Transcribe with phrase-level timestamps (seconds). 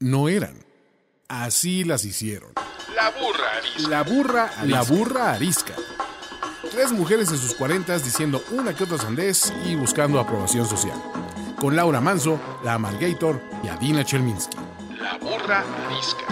[0.00, 0.64] no eran.
[1.28, 2.52] Así las hicieron.
[2.94, 3.88] La burra arisca.
[3.88, 5.74] La burra, la burra arisca.
[6.70, 11.00] Tres mujeres en sus cuarentas diciendo una que otra sandez y buscando aprobación social.
[11.58, 14.56] Con Laura Manso, la Amalgator y Adina Chelminsky.
[15.00, 16.24] La burra arisca.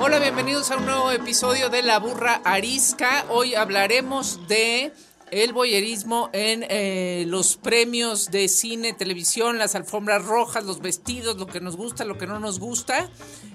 [0.00, 3.24] Hola, bienvenidos a un nuevo episodio de La Burra Arisca.
[3.28, 4.92] Hoy hablaremos de
[5.32, 11.46] el boyerismo en eh, los premios de cine, televisión, las alfombras rojas, los vestidos, lo
[11.46, 13.08] que nos gusta, lo que no nos gusta.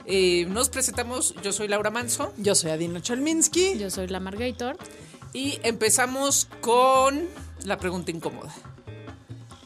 [0.05, 3.77] Eh, nos presentamos, yo soy Laura Manso Yo soy Adina Chalminsky.
[3.77, 4.75] Yo soy la Margator.
[5.33, 7.27] y empezamos con
[7.63, 8.52] la pregunta incómoda.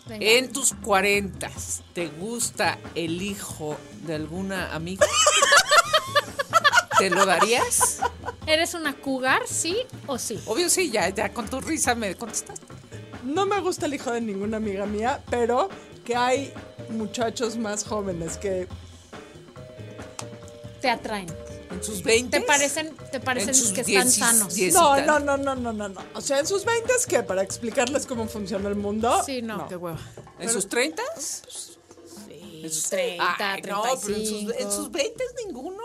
[0.07, 0.25] Venga.
[0.25, 5.07] En tus cuarentas, ¿te gusta el hijo de alguna amiga?
[7.01, 7.99] ¿Te lo darías?
[8.45, 10.39] ¿Eres una cougar, sí o sí?
[10.45, 12.65] Obvio sí, ya, ya con tu risa me contestaste.
[13.23, 15.69] No me gusta el hijo de ninguna amiga mía, pero
[16.05, 16.53] que hay
[16.89, 18.67] muchachos más jóvenes que
[20.81, 21.27] Te atraen.
[21.71, 22.39] En sus 20.
[22.39, 24.57] ¿Te parecen, te parecen que están sanos?
[24.73, 26.01] no, no, no, no, no, no, no.
[26.13, 29.21] O sea, en sus 20 es que para explicarles cómo funciona el mundo.
[29.25, 29.67] Sí, no.
[29.69, 29.99] Qué hueva.
[30.39, 31.01] ¿En sus 30?
[31.15, 34.53] Sí, En sus 30, Ay, no, pero en sus, 35.
[34.59, 35.80] en sus 20 ninguno.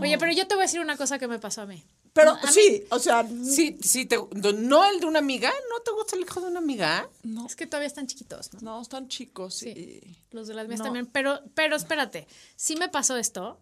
[0.00, 1.84] Oye, pero yo te voy a decir una cosa que me pasó a mí.
[2.12, 4.18] Pero A mí- sí, o sea, Sí, sí, te,
[4.54, 5.50] no el de una amiga.
[5.70, 7.08] ¿No te gusta el hijo de una amiga?
[7.22, 8.60] no, Es que todavía están chiquitos, ¿no?
[8.60, 9.54] no, están chicos.
[9.54, 9.68] Sí.
[9.70, 10.84] y- Los de las mías No.
[10.84, 11.06] también.
[11.06, 13.58] Pero, pero espérate, sí me pasó esto.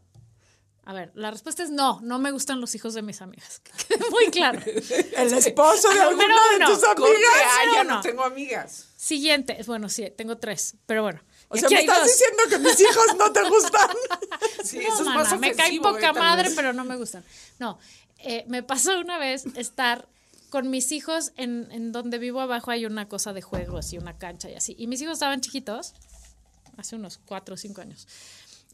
[0.85, 3.63] A ver, la respuesta es no, no me gustan los hijos de mis amigas.
[4.11, 4.61] Muy claro.
[5.17, 7.31] El esposo de alguna de tus Corte, amigas.
[7.45, 7.95] ah, ya no?
[7.97, 8.87] no tengo amigas.
[8.97, 11.21] Siguiente, bueno, sí, tengo tres, pero bueno.
[11.53, 12.07] O sea, me estás dos.
[12.07, 13.91] diciendo que mis hijos no te gustan.
[14.65, 16.53] Sí, No, eso es mana, más me cae poca eh, madre, vez.
[16.55, 17.25] pero no me gustan.
[17.59, 17.79] No,
[18.19, 20.09] eh, me pasó una vez estar
[20.51, 24.17] con mis hijos en, en donde vivo abajo hay una cosa de juegos y una
[24.17, 24.77] cancha y así.
[24.79, 25.95] Y mis hijos estaban chiquitos,
[26.77, 28.07] hace unos cuatro o cinco años.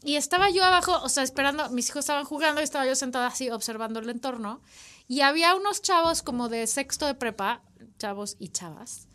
[0.03, 3.27] Y estaba yo abajo, o sea, esperando, mis hijos estaban jugando y estaba yo sentada
[3.27, 4.61] así observando el entorno.
[5.07, 7.61] Y había unos chavos como de sexto de prepa,
[7.97, 9.06] chavos y chavas.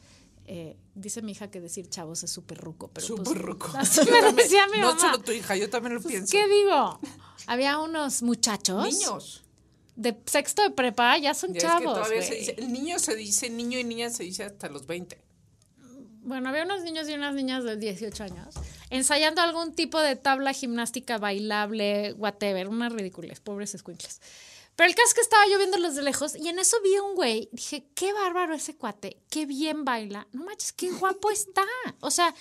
[0.55, 3.71] Eh, dice mi hija que decir chavos es súper ruco, pero pues, Súper ruco.
[3.79, 6.31] así me decía mi No solo tu hija, yo también lo Pues, pienso.
[6.31, 7.01] ¿Qué digo?
[7.47, 9.45] Había unos muchachos Niños.
[9.97, 11.95] de sexto de prepa, ya son Ya es que chavos.
[11.95, 12.41] todavía se güey.
[12.41, 15.19] dice, el niño se dice niño y niña se dice hasta los 20.
[16.25, 18.55] Bueno, había unos niños y unas niñas de 18 años
[18.91, 24.21] ensayando algún tipo de tabla gimnástica bailable, whatever, unas ridículas, pobres escuincles.
[24.77, 27.03] Pero el caso es que estaba yo viéndolos de lejos y en eso vi a
[27.03, 31.65] un güey, dije, qué bárbaro ese cuate, qué bien baila, no manches, qué guapo está.
[32.01, 32.35] O sea,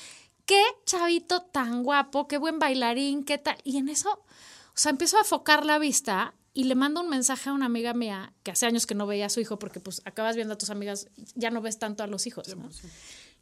[0.46, 3.58] qué chavito tan guapo, qué buen bailarín, qué tal.
[3.64, 7.50] Y en eso, o sea, empiezo a focar la vista y le mando un mensaje
[7.50, 10.02] a una amiga mía que hace años que no veía a su hijo porque pues
[10.06, 12.70] acabas viendo a tus amigas, ya no ves tanto a los hijos, ¿no?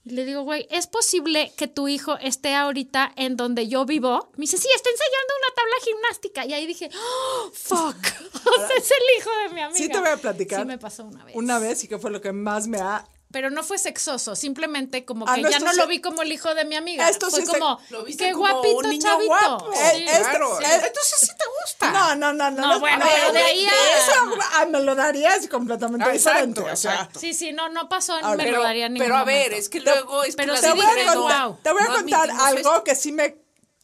[0.05, 4.31] Y le digo, güey, ¿es posible que tu hijo esté ahorita en donde yo vivo?
[4.37, 6.45] Me dice, sí, está ensayando una tabla gimnástica.
[6.45, 7.95] Y ahí dije, oh, fuck.
[8.49, 9.77] O sea, es el hijo de mi amiga.
[9.77, 10.61] Sí te voy a platicar.
[10.61, 11.35] Sí me pasó una vez.
[11.35, 15.05] Una vez y que fue lo que más me ha Pero no fue sexoso, simplemente
[15.05, 16.75] como Ah, que no, ya esto no sí- lo vi como el hijo de mi
[16.75, 17.07] amiga.
[17.07, 19.27] Esto fue sí se- como, Lo viste qué como guapito un niño chavito.
[19.27, 19.71] guapo.
[19.71, 19.79] Sí.
[19.79, 20.59] Eh, este- claro.
[20.61, 21.91] eh, Entonces sí te gusta.
[21.91, 22.67] No, no, no, no.
[22.67, 24.13] No, bueno, pero de ahí a- Eso
[24.53, 26.61] ah, me lo darías completamente Ah, diferente.
[26.61, 27.19] exacto, o sea, exacto.
[27.19, 29.57] Sí, sí, no, no pasó, Ahora, me Pero, lo daría ningún pero a ver, momento.
[29.57, 31.93] es que luego es pero te voy dije, a contar, wow, te voy a no
[31.97, 32.83] contar admitimos algo esto.
[32.83, 33.37] que sí me...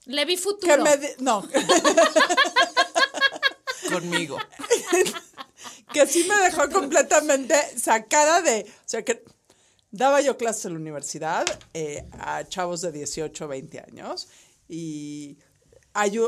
[0.06, 0.76] Le vi futuro.
[0.76, 1.48] Que me no,
[3.92, 4.38] conmigo.
[5.94, 8.66] que sí me dejó completamente sacada de...
[8.68, 9.24] O sea, que
[9.96, 14.28] daba yo clases en la universidad eh, a chavos de 18, 20 años
[14.68, 15.38] y...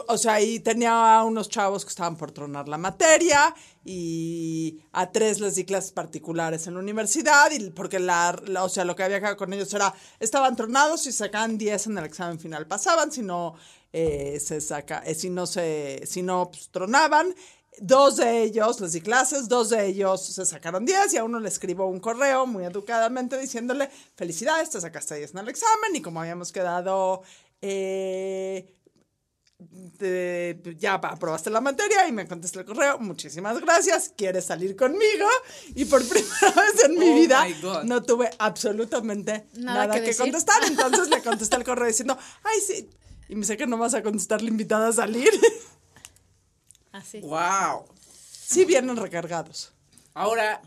[0.07, 5.11] O sea, y tenía a unos chavos que estaban por tronar la materia y a
[5.11, 9.03] tres les di clases particulares en la universidad y porque la, o sea, lo que
[9.03, 13.11] había que con ellos era, estaban tronados y sacaban 10 en el examen final, pasaban,
[13.11, 13.55] si no,
[13.91, 17.33] eh, se saca, eh, si no se, si no, pues, tronaban.
[17.79, 21.39] Dos de ellos les di clases, dos de ellos se sacaron 10 y a uno
[21.39, 26.01] le escribo un correo muy educadamente diciéndole, felicidades, te sacaste 10 en el examen y
[26.01, 27.21] como habíamos quedado...
[27.61, 28.73] eh,
[29.59, 35.27] de- ya aprobaste la materia y me contesta el correo, muchísimas gracias, quieres salir conmigo
[35.73, 37.47] y por primera vez en mi Oh vida
[37.83, 42.89] no tuve absolutamente Nada nada, que contestar, entonces le contesté el correo diciendo, ay sí,
[43.29, 45.29] y me sé que no vas a contestar la invitada a salir,
[46.97, 47.19] Así.
[47.19, 47.85] Wow.
[48.09, 49.71] sí vienen recargados.
[50.13, 50.61] Ahora,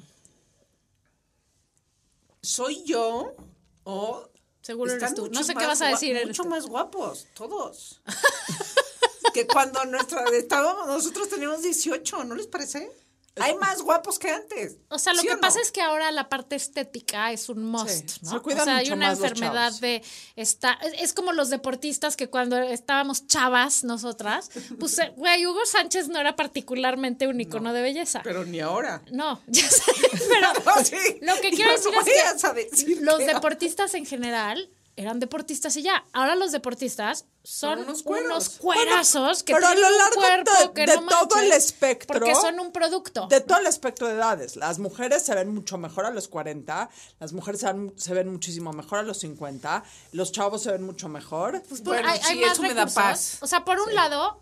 [2.41, 3.35] ¿soy yo
[3.82, 4.29] o
[4.62, 5.23] Seguro están eres tú.
[5.23, 6.27] No mucho sé qué más vas a decir.
[6.27, 8.00] Mucho más guapos, todos.
[9.35, 12.91] que cuando nuestra estábamos, nosotros teníamos 18, ¿no les parece?
[13.37, 14.77] Hay más guapos que antes.
[14.88, 15.41] O sea, lo ¿Sí que no?
[15.41, 18.32] pasa es que ahora la parte estética es un must, Sí, ¿no?
[18.32, 20.03] se cuidan o sea, hay una enfermedad de
[20.37, 25.65] esta es, es como los deportistas que cuando estábamos chavas nosotras, pues eh, güey, Hugo
[25.65, 28.21] Sánchez no era particularmente un icono de belleza.
[28.25, 29.03] Pero ni ahora.
[29.12, 29.82] no, ya sé,
[30.29, 30.97] pero No, sí.
[31.23, 31.94] lo que quiero no decir
[32.35, 36.05] es que decir los que- deportistas en general eran deportistas y ya.
[36.13, 38.49] Ahora los deportistas son, unos unos, cueros.
[38.59, 41.53] cuerazos que pero a tienen lo un largo cuerpo de- que de no todo el
[41.53, 43.27] espectro, porque son un producto.
[43.29, 44.57] De todo el espectro de edades.
[44.57, 48.29] Las mujeres se ven mucho mejor a los 40, las mujeres se ven, se ven
[48.31, 49.83] muchísimo mejor a los 50,
[50.13, 51.63] los chavos se ven mucho mejor.
[51.69, 53.39] Pues, Bueno, hay, hay sí, más eso me da paz.
[53.41, 54.39] O sea, por un lado,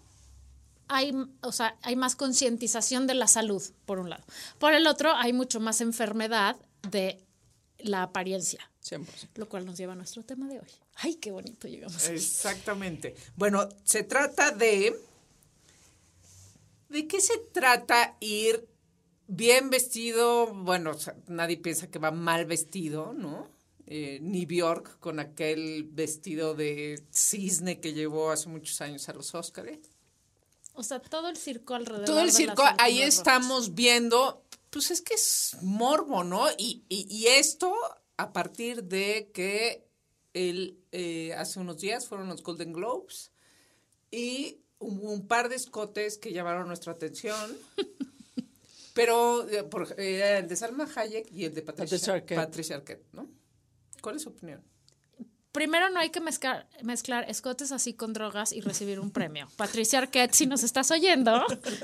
[0.88, 4.24] hay, o sea, hay más concientización de la salud, por un lado.
[4.58, 6.56] Por el otro, hay mucho más enfermedad
[6.90, 7.24] de
[7.78, 9.28] la apariencia, 100%.
[9.36, 10.68] lo cual nos lleva a nuestro tema de hoy.
[10.96, 12.04] Ay, qué bonito llegamos.
[12.06, 12.14] aquí.
[12.16, 13.14] Exactamente.
[13.36, 14.94] Bueno, se trata de.
[16.88, 18.66] ¿De qué se trata ir
[19.26, 20.52] bien vestido?
[20.54, 23.48] Bueno, o sea, nadie piensa que va mal vestido, ¿no?
[23.86, 29.34] Eh, ni Bjork con aquel vestido de cisne que llevó hace muchos años a los
[29.34, 29.78] Óscares.
[30.74, 32.06] O sea, todo el circo alrededor.
[32.06, 36.46] Todo el de circo, ahí estamos viendo, pues es que es morbo, ¿no?
[36.56, 37.74] Y, y- y esto
[38.18, 39.88] a partir de que
[40.34, 43.32] el, eh, hace unos días fueron los Golden Globes
[44.10, 47.56] y hubo un par de escotes que llamaron nuestra atención.
[48.94, 52.36] Pero eh, por- eh, el de Salma Hayek y el de Patricia, Patricia Arquette.
[52.36, 53.28] Patricia Arquette, ¿no?
[54.02, 54.62] ¿Cuál es su opinión?
[55.52, 59.48] Primero, no hay que mezclar, mezclar escotes así con drogas y recibir un premio.
[59.56, 61.32] Patricia Arquette, si nos estás oyendo,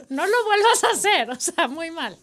[0.09, 1.31] no lo vuelvas a hacer.
[1.31, 2.19] O sea, muy mal.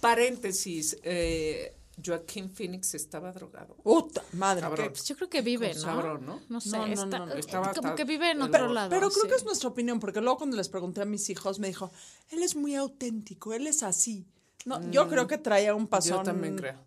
[0.00, 3.74] Paréntesis, eh, Joaquín Phoenix estaba drogado.
[3.76, 4.62] Puta madre.
[4.62, 4.84] Cabrón.
[4.86, 5.82] qué- Pues yo creo que vive, Con ¿no?
[5.82, 6.40] sabrón, ¿no?
[6.48, 7.34] No sé, No, no, está- no, no.
[7.34, 8.90] Estaba como que vive en otro lado.
[8.90, 9.28] Pero creo sí.
[9.28, 11.90] que es nuestra opinión, porque luego cuando les pregunté a mis hijos, me dijo,
[12.30, 14.26] él es muy auténtico, él es así.
[14.64, 16.78] No, yo creo que traía un pasón Yo también creo.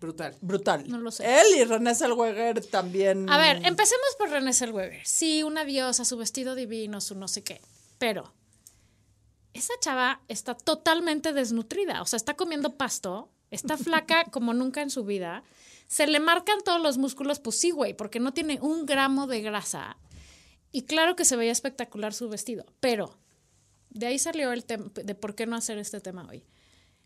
[0.00, 0.36] Brutal.
[0.40, 0.88] brutal.
[0.88, 1.24] No lo sé.
[1.40, 3.28] Él y René Zellweger también.
[3.28, 5.04] A ver, empecemos por René Zellweger.
[5.04, 7.60] Sí, una diosa, su vestido divino, su no sé qué.
[7.98, 8.32] Pero
[9.54, 12.00] esa chava está totalmente desnutrida.
[12.00, 15.42] O sea, está comiendo pasto, está flaca como nunca en su vida.
[15.86, 19.40] Se le marcan todos los músculos, pues sí, güey, porque no tiene un gramo de
[19.40, 19.96] grasa.
[20.70, 22.66] Y claro que se veía espectacular su vestido.
[22.80, 23.18] Pero
[23.90, 26.44] de ahí salió el tema de por qué no hacer este tema hoy.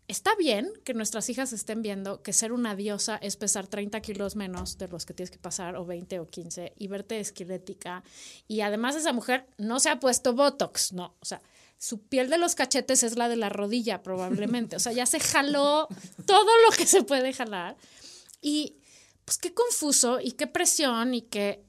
[0.09, 4.35] Está bien que nuestras hijas estén viendo que ser una diosa es pesar 30 kilos
[4.35, 8.03] menos de los que tienes que pasar, o 20 o 15, y verte esquelética.
[8.49, 11.15] Y además esa mujer no se ha puesto Botox, no.
[11.21, 11.41] O sea,
[11.77, 14.75] su piel de los cachetes es la de la rodilla, probablemente.
[14.75, 15.87] O sea, ya se jaló
[16.25, 17.75] todo lo que se puede jalar.
[18.41, 18.77] Y
[19.25, 21.63] pues qué confuso y qué presión y qué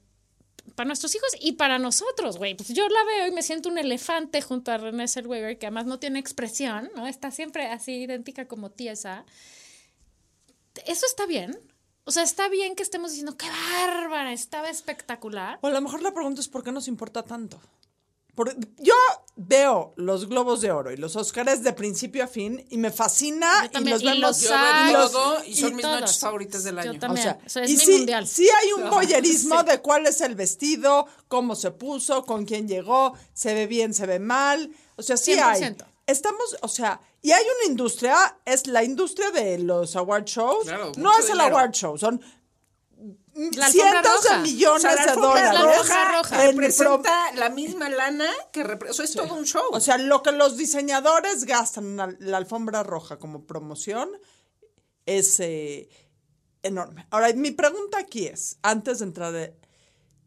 [0.73, 2.55] para nuestros hijos y para nosotros, güey.
[2.55, 5.85] Pues yo la veo y me siento un elefante junto a René Zellweger, que además
[5.85, 7.07] no tiene expresión, ¿no?
[7.07, 9.25] Está siempre así idéntica como tiesa.
[10.85, 11.57] ¿Eso está bien?
[12.03, 15.59] O sea, está bien que estemos diciendo, qué bárbara, estaba espectacular.
[15.61, 17.59] O a lo mejor la pregunta es por qué nos importa tanto.
[18.35, 18.93] Por- yo
[19.37, 23.69] veo los Globos de Oro y los Óscares de principio a fin y me fascina
[23.71, 26.01] Yo y los y vemos los Yo hay, todo y son y mis todos.
[26.01, 26.99] noches favoritas del Yo año.
[26.99, 27.27] también.
[27.27, 28.27] O sea, O sea, es y mi sí, mundial.
[28.27, 29.65] sí hay un boyerismo sí.
[29.67, 34.05] de cuál es el vestido, cómo se puso, con quién llegó, se ve bien, se
[34.05, 34.69] ve mal.
[34.97, 35.61] O sea, sí hay.
[35.61, 35.85] 100%.
[36.07, 40.65] Estamos, o sea, y hay una industria, es la industria de los award shows.
[40.65, 41.55] Claro, no es el dinero.
[41.57, 42.21] award show, son
[43.35, 43.69] La alfombra
[44.01, 44.37] cientos roja.
[44.37, 45.77] de millones O sea, la de alfombra dólares.
[45.77, 49.63] roja roja en representa la misma lana que repre- o sea, es todo un show.
[49.71, 54.09] O sea, lo que los diseñadores gastan en la, la alfombra roja como promoción
[55.05, 55.89] es eh,
[56.63, 57.07] enorme.
[57.11, 59.55] Ahora, mi pregunta aquí es, antes de entrar, de-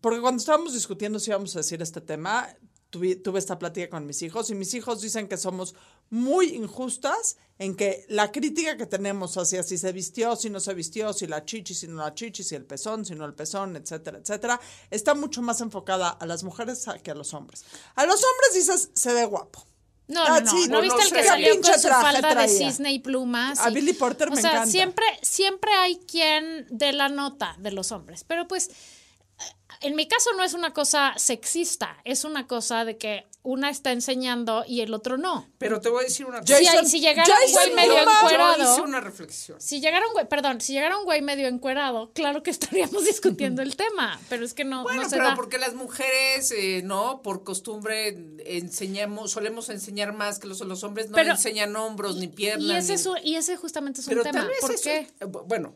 [0.00, 2.49] porque cuando estábamos discutiendo si íbamos a decir este tema,
[2.90, 5.75] tuve, tuve esta plática con mis hijos y mis hijos dicen que somos
[6.11, 10.75] muy injustas en que la crítica que tenemos hacia si se vistió, si no se
[10.75, 13.75] vistió, si la chichi, si no la chichi, si el pezón, si no el pezón,
[13.77, 14.61] etcétera, etcétera,
[14.91, 17.65] está mucho más enfocada a las mujeres que a los hombres.
[17.97, 19.65] A los hombres dices, se ve guapo.
[20.07, 20.50] No, Ah, no, no.
[20.50, 21.29] sí, ¿No viste no el que sé.
[21.29, 23.59] salió ¿Qué con su falda de cisne y plumas?
[23.59, 24.71] A y- Billy Porter o me sea, encanta.
[24.71, 28.25] Siempre, siempre hay quien dé la nota de los hombres.
[28.27, 28.71] Pero pues,
[29.80, 31.99] en mi caso no es una cosa sexista.
[32.04, 35.49] Es una cosa de que una está enseñando y el otro no.
[35.59, 36.57] Pero te voy a decir una cosa.
[36.85, 38.73] Si, llegara un güey medio encuerado...
[38.73, 39.59] hice una reflexión.
[39.61, 43.62] Si llegara un güey, perdón, si llegara un güey medio encuerado, claro que estaríamos discutiendo
[43.62, 45.37] el tema, pero es que no, Bueno, no se pero da.
[45.37, 47.23] porque las mujeres, eh, ¿no?
[47.23, 48.09] Por costumbre
[48.45, 52.88] enseñamos, solemos enseñar más que los, los hombres no Pero- enseñan hombros ni piernas.
[52.88, 54.40] Y ese, ni- y ese justamente es un pero tema.
[54.40, 54.97] tal vez ¿Por eso- qué?
[55.21, 55.75] eh, bu- Bueno,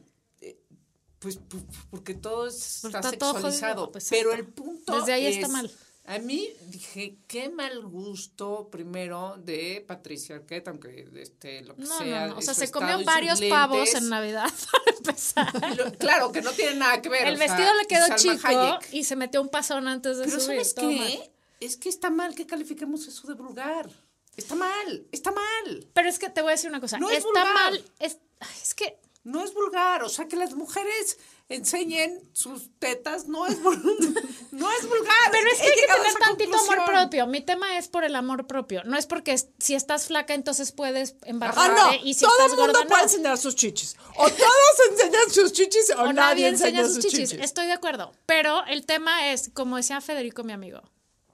[1.23, 3.91] pues pu- porque todo es- Pues está, está sexualizado.
[3.93, 5.71] pues, pero el punto Desde ahí está es, mal.
[6.05, 11.99] A mí dije, qué mal gusto primero de Patricia Arquette, aunque este, lo que No,
[11.99, 12.27] sea.
[12.27, 12.39] no, no.
[12.39, 15.77] O sea, se comió varios pavos en Navidad para empezar.
[15.77, 17.29] Lo- Claro, que no tiene nada que ver.
[17.29, 18.93] El sea, vestido le quedó Salma chico Hayek.
[18.93, 20.65] y se metió un pasón antes de Pero subir.
[20.65, 21.31] ¿sabes qué?
[21.61, 23.89] Es que está mal que califiquemos eso de vulgar.
[24.37, 25.87] Está mal, está mal.
[25.95, 26.99] Pero es que te voy a decir una cosa.
[26.99, 27.55] No es Está vulgar.
[27.55, 27.85] mal.
[28.01, 28.19] Es,
[28.61, 31.17] es que No es vulgar, o sea, que las mujeres
[31.49, 35.31] enseñen sus tetas no es, no es vulgar.
[35.31, 37.27] Pero es que He hay que tener tantito amor propio.
[37.29, 38.83] Mi tema es por el amor propio.
[38.85, 42.05] No es porque si estás flaca entonces puedes Ah, embarazarte no.
[42.05, 43.05] y si Todo estás el mundo gorda puede no.
[43.09, 43.97] enseñar sus chichis.
[44.17, 47.33] O todos enseñan sus chichis o, O nadie enseña sus chichis.
[47.35, 48.13] Estoy de acuerdo.
[48.27, 50.83] Pero el tema es, como decía Federico, mi amigo,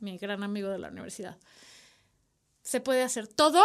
[0.01, 1.39] mi gran amigo de la universidad,
[2.63, 3.63] se puede hacer todo.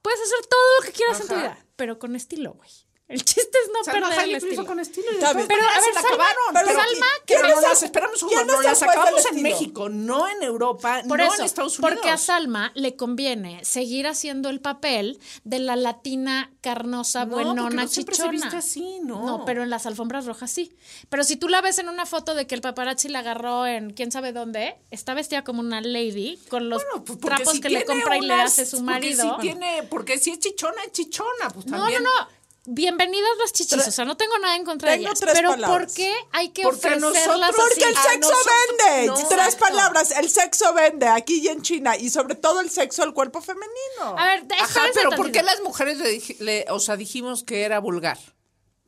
[0.00, 2.70] Puedes hacer todo lo que quieras en tu vida, pero con estilo, güey.
[3.08, 4.66] El chiste es no Salma perder el estilo.
[4.66, 5.20] con estilo bien.
[5.48, 6.44] Pero, a se ver, la Salma- acabaron.
[6.52, 9.42] pero Pero, Salma, pero ¿quién no las esperamos un no las acabamos en?
[9.42, 11.94] México, no en Europa, Por no eso, en Estados Unidos.
[11.96, 17.44] porque a Salma le conviene seguir haciendo el papel de la latina carnosa, No, porque
[17.46, 18.40] buenona, no siempre se chichona.
[18.44, 19.24] viste así, ¿no?
[19.24, 20.76] No, pero en las alfombras rojas sí.
[21.08, 23.94] Pero si tú la ves en una foto de que el paparazzi la agarró en
[23.94, 27.60] quién sabe dónde, está vestida como una lady con los Bueno, pues porque trapos si
[27.62, 29.34] que le tiene compra y le unas- hace su porque marido.
[29.36, 32.02] Si tiene, porque si es chichona, es chichona, pues no, también.
[32.02, 32.37] no, no.
[32.70, 35.18] Bienvenidas las chichis, o sea, no tengo nada en contra de ellas.
[35.18, 35.86] tres Pero palabras.
[35.86, 37.10] ¿por qué hay que Porque ofrecerlas
[37.40, 37.56] nosotros- así?
[37.80, 39.06] Porque el A sexo nosotros- vende.
[39.06, 39.14] no.
[39.14, 39.58] Tres Exacto.
[39.58, 40.10] palabras.
[40.10, 41.96] El sexo vende aquí y en China.
[41.96, 44.18] Y sobre todo el sexo del cuerpo femenino.
[44.18, 47.78] A ver, Ajá, pero ¿por qué las mujeres le, le- o sea, dijimos que era
[47.78, 48.18] vulgar?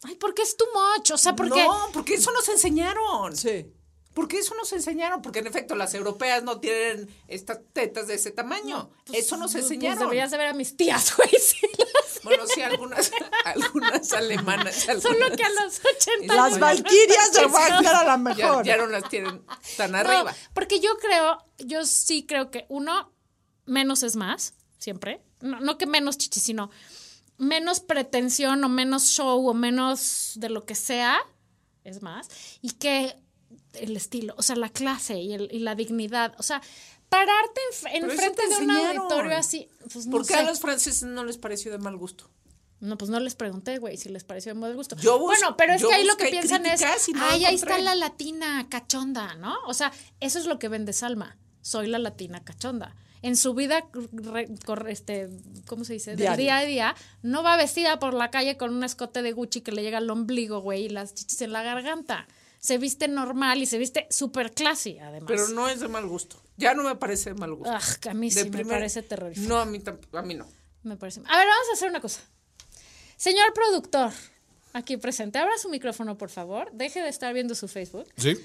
[0.03, 1.65] Ay, porque es too much, o sea, porque...
[1.65, 3.35] No, porque eso nos enseñaron.
[3.35, 3.67] Sí.
[4.13, 8.31] Porque eso nos enseñaron, porque en efecto las europeas no tienen estas tetas de ese
[8.31, 8.91] tamaño.
[9.13, 10.01] eso nos Pues enseñaron.
[10.01, 11.31] deberías de ver a mis tías, güey.
[11.31, 11.61] sí,
[12.23, 13.11] Bueno, sí, algunas,
[13.45, 14.87] algunas alemanas.
[15.01, 15.81] Solo que a los
[16.19, 18.65] 80 Las valquirias de Wagner a la ya, mejor.
[18.65, 19.45] ya no las tienen
[19.77, 20.35] tan No, arriba.
[20.55, 23.13] porque yo creo, yo sí creo que uno,
[23.67, 25.23] menos es más, siempre.
[25.41, 26.71] No, no que menos chichi, sino
[27.39, 31.19] menos pretensión o menos show o menos de lo que sea,
[31.85, 32.29] es más.
[32.61, 33.17] Y que
[33.73, 36.61] el estilo, o sea, la clase y, el- y la dignidad, o sea,
[37.11, 37.61] pararte
[37.93, 40.41] en, eso frente te de un auditorio así, pues no ¿Por qué sé.
[40.41, 42.31] a los franceses no les pareció de mal gusto?
[42.81, 44.97] No, pues no les pregunté, güey, si les pareció de mal gusto.
[44.97, 47.55] Yo bus- bueno, pero es yo que ahí lo que piensan es, no ay, ahí
[47.57, 47.85] está encontré".
[47.85, 49.55] la latina cachonda, ¿no?
[49.67, 51.37] O sea, eso es lo que vende Salma.
[51.61, 52.97] Soy la latina cachonda.
[53.21, 54.49] En su vida, re-
[54.89, 55.29] este,
[55.67, 56.17] ¿cómo se dice?
[56.17, 59.61] Del día a día, no va vestida por la calle con un escote de Gucci
[59.61, 62.27] que le llega al ombligo, güey, y las chichis en la garganta.
[62.61, 65.27] Se viste normal y se viste súper classy, además.
[65.29, 66.37] Pero no es de mal gusto.
[66.61, 67.73] Ya no me parece de mal gusto.
[67.73, 69.49] Ah, a mí sí De me primer- parece terrorífico.
[69.49, 70.47] No, a mí, tamp- a mí no.
[70.83, 71.21] Me parece.
[71.27, 72.21] A ver, vamos a hacer una cosa.
[73.17, 74.13] Señor productor,
[74.73, 76.71] aquí presente, abra su micrófono, por favor.
[76.73, 78.07] Deje de estar viendo su Facebook.
[78.17, 78.37] ¿Sí?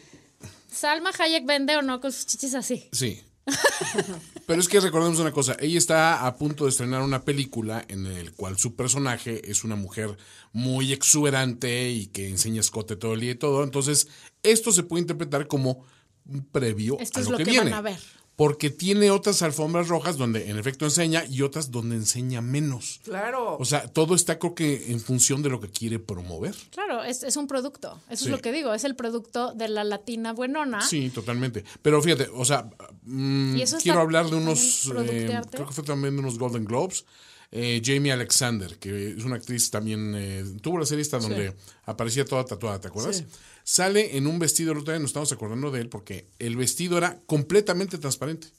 [0.72, 2.90] ¿Salma Hayek vende o no con sus chichis así?
[2.92, 3.24] Sí.
[4.48, 8.06] Pero es que recordemos una cosa, ella está a punto de estrenar una película en
[8.08, 10.18] el cual su personaje es una mujer
[10.52, 13.64] muy exuberante y que enseña escote todo el día y todo.
[13.64, 14.08] Entonces,
[14.44, 15.86] esto se puede interpretar como
[16.28, 17.72] un previo Esto a es lo, lo que, que viene.
[17.72, 18.00] van a ver.
[18.36, 23.00] Porque tiene otras alfombras rojas donde en efecto enseña y otras donde enseña menos.
[23.06, 23.56] Claro.
[23.58, 26.54] O sea, todo está creo que en función de lo que quiere promover.
[26.72, 28.02] Claro, es, es un producto.
[28.10, 28.26] Eso Sí.
[28.26, 28.74] es lo que digo.
[28.74, 30.82] Es el producto de la latina buenona.
[30.82, 31.64] Sí, totalmente.
[31.82, 32.70] Pero fíjate, o sea,
[33.04, 35.52] mm, quiero hablar de unos, eh, productearte.
[35.56, 37.06] creo que fue también de unos Golden Globes.
[37.52, 41.56] Eh, Jamie Alexander, que es una actriz también, eh, tuvo la serie esta donde
[41.86, 43.24] aparecía toda tatuada, ¿te acuerdas?
[43.68, 47.00] Sale en un vestido, el otro día nos estamos acordando de él porque el vestido
[47.00, 48.50] era completamente transparente.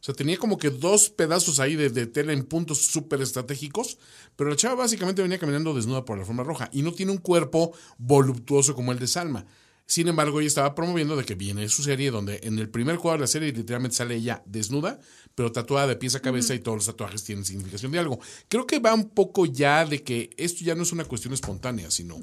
[0.00, 3.96] O sea, tenía como que dos pedazos ahí de, de tela en puntos súper estratégicos,
[4.36, 7.18] pero la chava básicamente venía caminando desnuda por la forma roja y no tiene un
[7.18, 9.46] cuerpo voluptuoso como el de Salma.
[9.86, 13.20] Sin embargo, ella estaba promoviendo de que viene su serie donde en el primer cuadro
[13.20, 15.00] de la serie literalmente sale ella desnuda,
[15.34, 18.20] pero tatuada de pies a cabeza y todos los tatuajes tienen significación de algo.
[18.48, 21.90] Creo que va un poco ya de que esto ya no es una cuestión espontánea,
[21.90, 22.20] sino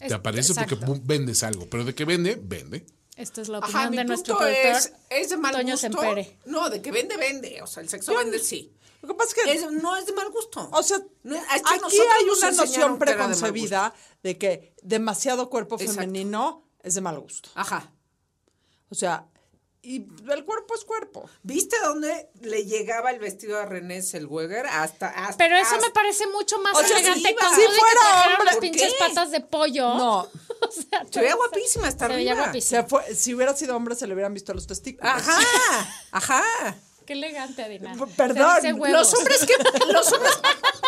[0.00, 1.00] Es- aparece porque exacto.
[1.04, 2.86] vendes algo, pero de que vende, vende.
[3.16, 4.66] Esta es la Ajá, opinión mi de nuestro productor.
[4.72, 5.88] es, es de mal Toño gusto.
[5.88, 6.38] Sempere.
[6.44, 7.62] No, de que vende, vende.
[7.62, 8.74] O sea, el sexo vende, sí.
[9.00, 10.68] Lo que pasa es que, Es- no es de mal gusto.
[10.72, 15.94] o sea, No aquí hay una noción de preconcebida de, que demasiado cuerpo Exacto.
[16.00, 17.48] femenino es de mal gusto.
[17.54, 17.90] Ajá.
[18.90, 19.26] O sea,
[19.82, 21.28] y el cuerpo es cuerpo.
[21.42, 24.66] ¿Viste dónde le llegaba el vestido a René Zellweger?
[24.66, 27.34] Hasta, hasta Pero eso hasta- me parece mucho más O sea, elegante si si
[27.78, 28.98] fuera hombre- las ¿Por pinches qué?
[28.98, 29.94] patas de pollo.
[29.94, 30.20] No,
[30.60, 32.34] O sea, Se veía guapísima veía arriba.
[32.46, 32.82] guapísima.
[32.82, 35.12] se fue- si hubiera sido hombre se le hubieran visto los testículos.
[35.12, 35.38] Ajá,
[36.10, 36.42] ajá.
[37.06, 37.94] Qué elegante, Adina.
[38.16, 39.54] Perdón, Los hombres que
[39.92, 40.32] los hombres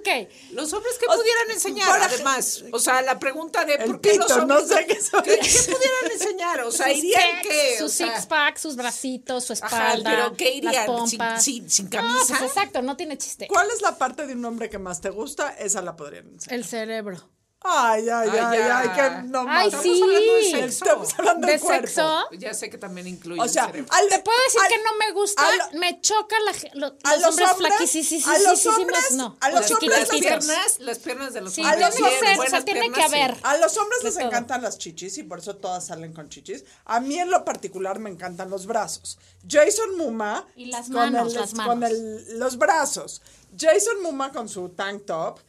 [0.00, 2.64] Ok, Los hombres que pudieran enseñar, para- además.
[2.72, 4.68] O sea, la pregunta de por qué los pito, no hombres.
[4.68, 5.22] sé qué son.
[5.22, 6.60] ¿Qué, qué pudieran enseñar?
[6.62, 7.78] O sea, Sus irían pecs, que.
[7.78, 10.10] Sus six pack, sus bracitos, su Ajá, espalda.
[10.10, 10.72] pero ¿qué irían?
[10.74, 11.44] Las ¿Sin- pompas.
[11.44, 12.36] sin- sin No, camisa?
[12.38, 13.46] pues exacto, no tiene chiste.
[13.46, 15.50] ¿Cuál es la parte de un hombre que más te gusta?
[15.58, 16.58] Esa la podrían enseñar.
[16.58, 17.18] El cerebro.
[17.62, 18.78] Ay, ay, Ay, ay, ya.
[18.78, 19.82] ay, que no Ay, más.
[19.82, 20.00] sí.
[20.02, 20.66] hablando de sexo.
[20.84, 22.28] Estamos hablando De sexo.
[22.38, 23.38] Ya sé que también incluye.
[23.38, 26.36] O el sea, al- Te puedo decir al- que no me gusta, lo- me choca
[26.40, 28.28] la, lo- a los, hombres hombres- flaquísimos.
[28.28, 29.36] a los hombres- no.
[29.40, 31.94] a los las, hombres las piernas, las piernas de los Sí, A hombres.
[31.94, 33.06] ser, o sea, tiene que sí.
[33.06, 33.36] haber.
[33.42, 34.26] A los hombres De les todo.
[34.26, 36.64] encantan las chichis y por eso todas salen con chichis.
[36.86, 39.18] A mí en lo particular me encantan los brazos.
[39.46, 43.20] Jason Muma Y las con manos, el- las con el- los brazos.
[43.58, 45.40] Jason Muma con su tank top.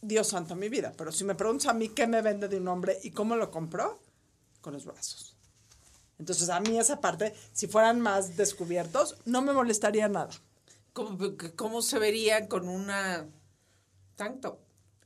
[0.00, 0.92] Dios santo mi vida.
[0.96, 3.50] Pero si me preguntas a mí qué me vende de un hombre y cómo lo
[3.50, 4.00] compró,
[4.60, 5.34] con los brazos.
[6.18, 10.30] Entonces a mí esa parte, si fueran más descubiertos, no me molestaría nada.
[10.92, 11.16] ¿Cómo,
[11.56, 13.26] cómo se vería con una?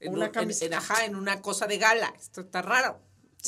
[0.01, 0.65] En Una un- en- camisa.
[0.65, 2.13] en- ajá, en una cosa de gala.
[2.19, 2.99] Esto está raro.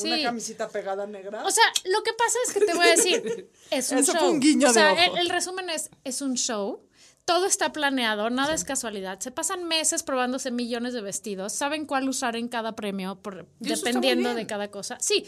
[0.01, 1.45] Una camisita pegada negra.
[1.47, 4.21] O sea, lo que pasa es que te voy a decir, es un Eso show.
[4.21, 5.15] fue un guiño o sea, de ojo.
[5.17, 6.85] El, el resumen es, es un show.
[7.25, 9.19] Todo está planeado, nada es casualidad.
[9.21, 14.35] Se pasan meses probándose millones de vestidos, saben cuál usar en cada premio, por- dependiendo
[14.35, 14.99] de cada cosa.
[15.01, 15.25] Sí,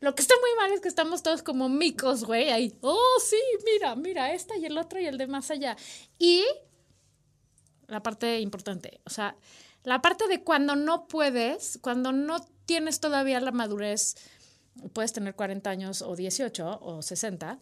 [0.00, 2.76] lo que está muy mal es que estamos todos como micos, güey, ahí.
[2.82, 5.76] Oh, sí, mira, mira, esta y el otro y el de más allá.
[6.18, 6.44] Y
[7.88, 9.34] la parte importante, o sea,
[9.82, 14.14] la parte de cuando no puedes, cuando no tienes todavía la madurez,
[14.92, 17.58] puedes tener 40 años o 18 o 60,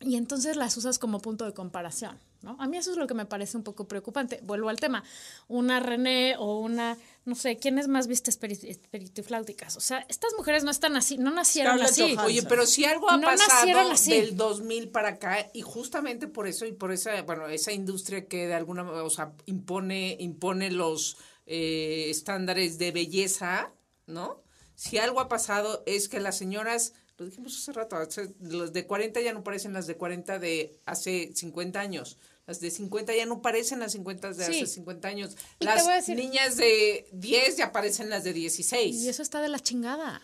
[0.00, 2.56] y entonces las usas como punto de comparación, ¿no?
[2.60, 4.40] A mí eso es lo que me parece un poco preocupante.
[4.42, 5.02] Vuelvo al tema.
[5.48, 9.76] Una René o una, no sé, ¿quiénes más viste espiri- espiritifláuticas?
[9.76, 12.02] O sea, estas mujeres no están así, no nacieron Scarlett así.
[12.02, 12.24] Johansson.
[12.26, 16.66] Oye, pero si algo ha No pasado del 2000 para acá y justamente por eso
[16.66, 21.16] y por esa, bueno, esa industria que de alguna manera, o sea, impone, impone los
[21.46, 23.72] eh, estándares de belleza,
[24.06, 24.42] ¿no?
[24.74, 28.86] Si algo ha pasado es que las señoras, lo dijimos hace rato, hace- las de
[28.86, 32.16] 40 ya no parecen las de 40 de hace 50 años.
[32.46, 34.62] Las de 50 ya no parecen las 50 de Sí.
[34.62, 35.36] hace 50 años.
[35.58, 38.96] Y Las decir- niñas de 10 ya parecen las de 16.
[38.96, 40.22] Y eso está de la chingada.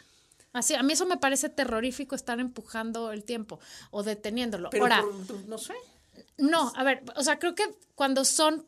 [0.53, 3.59] Así, a mí eso me parece terrorífico estar empujando el tiempo
[3.91, 4.71] o deteniéndolo.
[4.71, 5.75] pero Ahora, por- no sé.
[6.39, 7.65] no, a ver, o sea, creo que
[7.97, 8.65] cuando son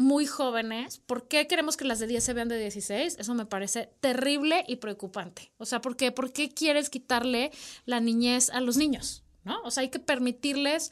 [0.00, 3.16] muy jóvenes, ¿por qué queremos que las de 10 se vean de 16?
[3.18, 5.52] Eso me parece terrible y preocupante.
[5.58, 7.52] O sea, ¿por qué, ¿por qué quieres quitarle
[7.84, 9.24] la niñez a los niños?
[9.44, 9.60] ¿No?
[9.62, 10.90] O sea, hay que permitirles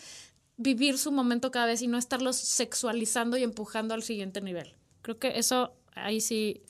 [0.59, 4.77] vivir su momento cada vez y no estarlos sexualizando y empujando al siguiente nivel.
[5.01, 6.63] Creo que eso ahí sí,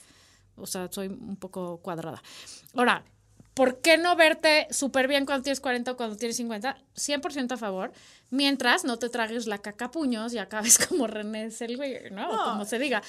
[0.54, 2.22] o sea, soy un poco cuadrada.
[2.74, 3.04] Ahora,
[3.58, 6.78] ¿por qué no verte súper bien cuando tienes 40 o cuando tienes 50?
[6.94, 7.92] 100% a favor,
[8.30, 12.30] mientras no te tragues la caca puños y acabes como René Zellweger, ¿no?
[12.30, 13.02] O como se diga.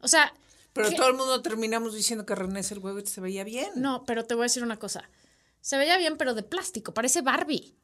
[0.00, 0.32] O sea,
[0.74, 3.70] Pero ¿qué- todo el mundo terminamos diciendo que René Zellweger se veía bien.
[3.76, 5.08] no, pero te voy a decir una cosa.
[5.62, 7.74] Se veía bien, pero de plástico, parece Barbie.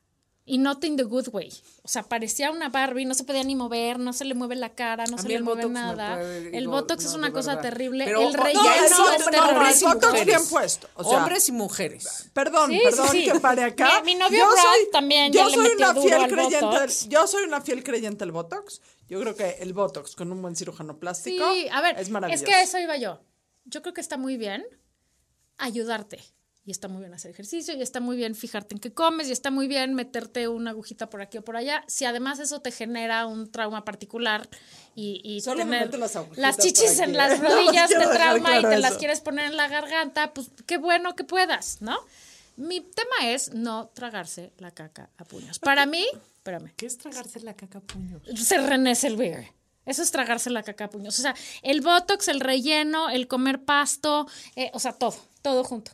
[0.52, 1.48] Y not in the good way.
[1.84, 4.70] O sea, parecía una Barbie, no se podía ni mover, no se le mueve la
[4.70, 6.16] cara, no A se le mueve nada.
[6.16, 7.70] puede- el digo, botox no, es una cosa verdad.
[7.70, 8.04] terrible.
[8.04, 8.72] Pero, el relleno no,
[9.12, 9.36] es terrible.
[9.38, 10.26] no, hombres y botox mujeres.
[10.26, 12.30] bien puesto, o sea- hombres y mujeres.
[12.32, 13.24] Perdón, Sí, perdón sí.
[13.26, 14.00] que pare acá.
[14.02, 16.66] Mi- mi novio Brad también ya yo le soy metió una fiel creyente.
[16.66, 17.08] Botox.
[17.08, 18.80] Yo soy una fiel creyente del Botox.
[19.08, 22.10] Yo creo que el Botox con un buen cirujano plástico Sí, a ver, es es,
[22.10, 22.44] maravilloso.
[22.44, 23.20] que a eso iba yo.
[23.66, 24.64] Yo creo que está muy bien
[25.58, 26.18] ayudarte.
[26.70, 29.32] Y está muy bien hacer ejercicio, y está muy bien fijarte en qué comes, y
[29.32, 31.82] está muy bien meterte una agujita por aquí o por allá.
[31.88, 34.48] Si además eso te genera un trauma particular
[34.94, 35.90] y, y Solo tener
[36.36, 39.56] las chichis en las rodillas te quiero dejar trauma y te las quieres poner en
[39.56, 41.98] la garganta, pues qué bueno que puedas, ¿no?
[42.56, 45.58] Mi tema es no tragarse la caca a puños.
[45.58, 46.06] Para mí,
[46.36, 48.22] espérame, ¿Qué es tragarse la caca a puños?
[48.36, 49.48] se René Zellweger.
[49.86, 51.18] Eso es tragarse la caca a puños.
[51.18, 55.90] O sea, el botox, el relleno, el comer pasto, eh, o sea, todo, todo junto.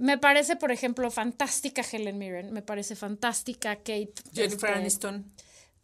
[0.00, 4.14] Me parece, por ejemplo, fantástica Helen Mirren, me parece fantástica Kate.
[4.32, 5.32] Jennifer este, Aniston.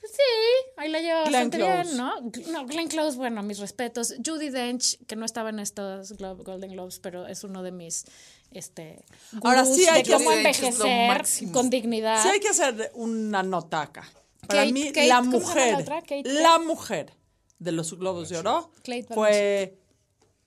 [0.02, 2.12] Sí, ahí la lleva bastante bien, ¿no?
[2.52, 4.14] No, Glenn Close, bueno, mis respetos.
[4.24, 8.04] Judy Dench, que no estaba en estos Glo- Golden Globes, pero es uno de mis,
[8.52, 9.04] este,
[9.42, 12.22] Ahora sí hay de que- cómo envejecer con dignidad.
[12.22, 14.08] Sí hay que hacer una nota acá.
[14.46, 16.00] Para Kate- mí, Kate- la ¿cómo se llama mujer, la otra?
[16.02, 17.12] Kate- la mujer
[17.58, 18.70] de los Globos de Oro
[19.12, 19.76] fue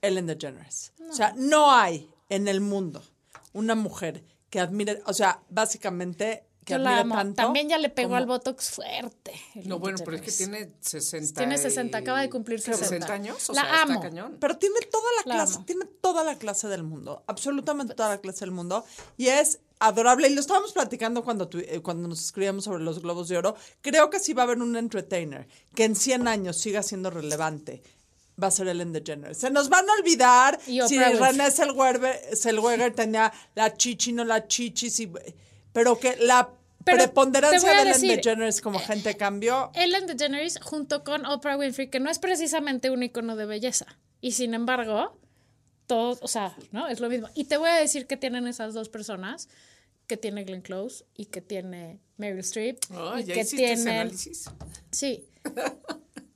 [0.02, 0.94] Ellen DeGeneres.
[1.10, 3.04] O sea, no hay en el mundo
[3.54, 7.16] una mujer que admire, o sea, básicamente que Yo admire la amo.
[7.16, 7.36] tanto.
[7.44, 9.34] También ya le pegó como- al Botox fuerte.
[9.66, 11.40] No, bueno, pero es que tiene 60.
[11.40, 12.86] Tiene 60, acaba de cumplir 60.
[12.86, 13.50] 60 años.
[13.50, 13.94] O La sea, amo.
[13.96, 14.38] está cañón.
[14.40, 15.66] Pero tiene toda la, La clase, amo.
[15.66, 18.84] tiene toda la clase del mundo, absolutamente toda la clase del mundo.
[19.18, 20.28] Y es adorable.
[20.28, 23.56] Y lo estábamos platicando cuando, tu- eh, cuando nos escribíamos sobre los Globos de Oro.
[23.82, 27.82] Creo que sí va a haber un entertainer que en 100 años siga siendo relevante,
[28.42, 29.38] va a ser Ellen DeGeneres.
[29.38, 30.98] Se nos van a olvidar si.
[30.98, 35.12] René Zellweger, Zellweger tenía la chichi, no la chichi, sí,
[35.74, 36.50] pero que la
[36.84, 39.72] Pero preponderancia de Ellen decir, DeGeneres como gente cambió.
[39.74, 43.86] Ellen DeGeneres junto con Oprah Winfrey, que no es precisamente un icono de belleza.
[44.22, 45.18] Y sin embargo,
[45.88, 46.88] todos, o sea, ¿no?
[46.88, 47.30] Es lo mismo.
[47.34, 49.50] Y te voy a decir que tienen esas dos personas,
[50.08, 52.80] que tiene Glenn Close y que tiene Meryl Streep.
[52.96, 54.02] Oh, y ya que hiciste ese tienen.
[54.02, 54.50] análisis.
[54.92, 55.28] Sí.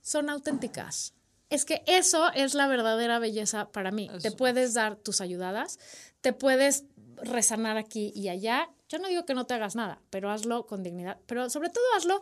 [0.00, 1.14] Son auténticas.
[1.50, 4.10] Es que eso es la verdadera belleza para mí.
[4.22, 5.78] Te puedes dar tus ayudadas,
[6.20, 6.84] te puedes
[7.16, 8.70] resanar aquí y allá.
[8.88, 11.18] Yo no digo que no te hagas nada, pero hazlo con dignidad.
[11.26, 12.20] Pero sobre todo hazlo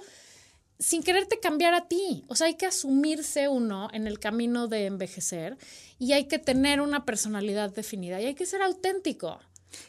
[0.78, 2.24] sin quererte cambiar a ti.
[2.28, 5.56] O sea, hay que asumirse uno en el camino de envejecer
[5.98, 9.38] y hay que tener una personalidad definida y hay que ser auténtico.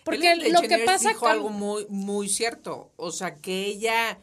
[0.04, 2.92] Porque Ellen lo que pasa dijo algo muy, muy cierto.
[2.96, 4.20] O sea, que ella,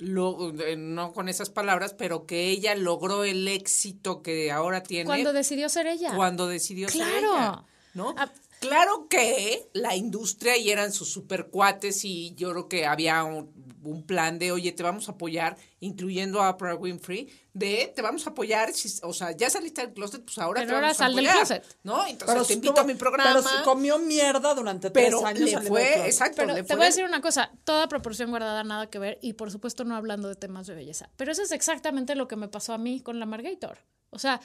[0.00, 5.04] lo, eh, no con esas palabras, pero que ella logró el éxito que ahora tiene
[5.04, 6.14] cuando decidió ser ella.
[6.16, 7.34] cuando decidió ser Claro.
[7.36, 8.14] ella, ¿no?
[8.16, 8.30] Ah.
[8.60, 13.50] Claro que la industria y eran sus super cuates y yo creo que había un,
[13.82, 18.26] un plan de, oye, te vamos a apoyar, incluyendo a Oprah Winfrey, de, te vamos
[18.26, 20.96] a apoyar, si, o sea, ya saliste del closet, pues ahora Pero te ahora vamos
[21.00, 21.76] a sal del apoyar, closet.
[21.84, 22.06] ¿no?
[22.06, 23.30] Entonces te sí invito tuvo- a mi programa.
[23.32, 25.50] Pero se comió mierda durante pero tres años.
[25.50, 27.88] le del fue, exacto, Pero le te fue voy a del- decir una cosa, toda
[27.88, 31.08] proporción guardada, nada que ver, y por supuesto no hablando de temas de belleza.
[31.16, 33.78] Pero eso es exactamente lo que me pasó a mí con la Margator.
[34.10, 34.40] O sea,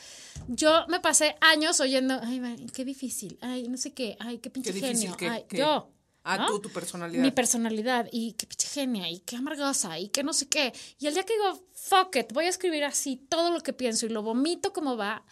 [0.47, 4.71] yo me pasé años oyendo, ay, qué difícil, ay, no sé qué, ay, qué pinche
[4.71, 5.91] Qué difícil genio, que- ay, que- yo.
[6.27, 6.47] Ah, ¿no?
[6.47, 7.21] tú, tu personalidad.
[7.21, 10.73] Mi personalidad, y qué pinche genia, y qué amargosa, y qué no sé qué.
[10.99, 14.05] Y el día que digo, fuck it, voy a escribir así todo lo que pienso
[14.07, 15.23] y lo vomito como va,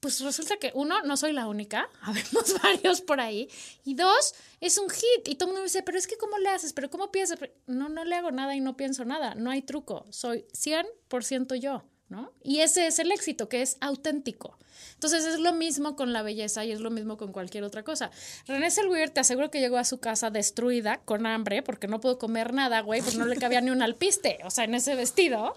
[0.00, 3.48] pues resulta que uno, no soy la única, habemos varios por ahí,
[3.84, 6.38] y dos, es un hit, y todo el mundo me dice, pero es que ¿cómo
[6.38, 6.72] le haces?
[6.72, 7.38] ¿Pero cómo piensas?
[7.66, 11.84] No, no le hago nada y no pienso nada, no hay truco, soy 100% yo,
[12.08, 12.32] ¿no?
[12.42, 14.56] Y ese es el éxito, que es auténtico.
[14.94, 18.10] Entonces es lo mismo con la belleza y es lo mismo con cualquier otra cosa.
[18.46, 22.18] René Zellweger te aseguro que llegó a su casa destruida, con hambre, porque no pudo
[22.18, 25.54] comer nada, güey, pues no le cabía ni un alpiste, o sea, en ese vestido.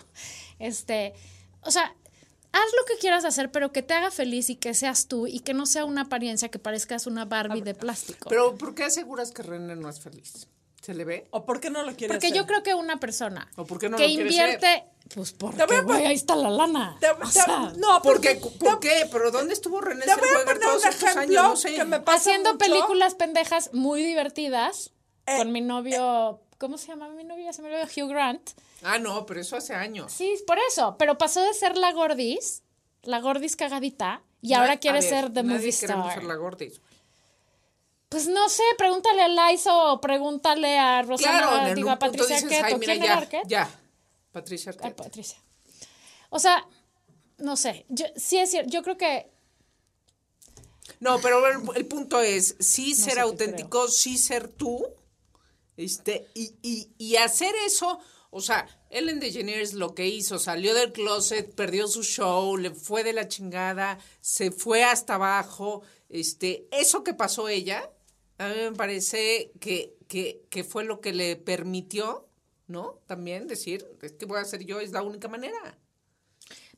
[0.60, 1.14] Este,
[1.62, 1.96] o sea,
[2.52, 5.40] haz lo que quieras hacer, pero que te haga feliz y que seas tú y
[5.40, 8.30] que no sea una apariencia que parezcas una Barbie de plástico.
[8.30, 10.48] Pero ¿por qué aseguras que René no es feliz?
[10.82, 11.28] ¿Se le ve?
[11.32, 12.38] ¿O por qué no lo quiere porque hacer?
[12.38, 15.84] yo creo que una persona ¿O por qué no que lo invierte, pues voy porque,
[15.84, 16.98] pon- ahí está la lana.
[17.02, 18.50] Te- O te- sea, no, ¿Por porque qué?
[18.60, 19.08] ¿Por qué?
[19.12, 21.50] ¿Pero dónde estuvo René Te voy a Zellweger poner todos un estos ejemplo años?
[21.52, 21.76] No sé.
[21.76, 22.66] que me pasa haciendo mucho.
[22.66, 24.92] películas pendejas muy divertidas
[25.26, 27.44] Eh, con mi novio, ¿cómo se llama mi novio?
[27.46, 28.52] Ya Se me olvidó, Hugh Grant.
[28.82, 30.12] Ah, no, pero eso hace años.
[30.14, 32.64] Sí, por eso, pero pasó de ser la gordis,
[33.04, 36.14] la gordis cagadita, y ahora quiere ver, ser the nadie movie star.
[36.14, 36.80] ser la gordis.
[38.10, 42.44] Pues no sé, pregúntale a Liza o pregúntale a Rosana, Claro, digo, a Patricia dices,
[42.44, 43.48] Arquette, ay, ¿o mira, ¿quién ya, era Arquette?
[43.48, 43.70] ya.
[44.32, 44.96] Patricia Arquette.
[44.96, 45.38] Patricia.
[46.30, 46.66] O sea,
[47.38, 49.30] no sé, yo, sí es cierto, yo creo que
[51.00, 54.86] No, pero el, el punto es sí ser auténtico, sí ser tú,
[55.78, 58.00] este, y, y, y hacer eso,
[58.32, 63.04] o sea, Ellen DeGeneres lo que hizo, salió del closet, perdió su show, le fue
[63.04, 67.90] de la chingada, se fue hasta abajo, este, eso que pasó ella,
[68.40, 72.28] a mí me parece que, que, que fue lo que le permitió,
[72.68, 73.00] ¿no?
[73.06, 75.78] También decir, es que voy a hacer yo, es la única manera.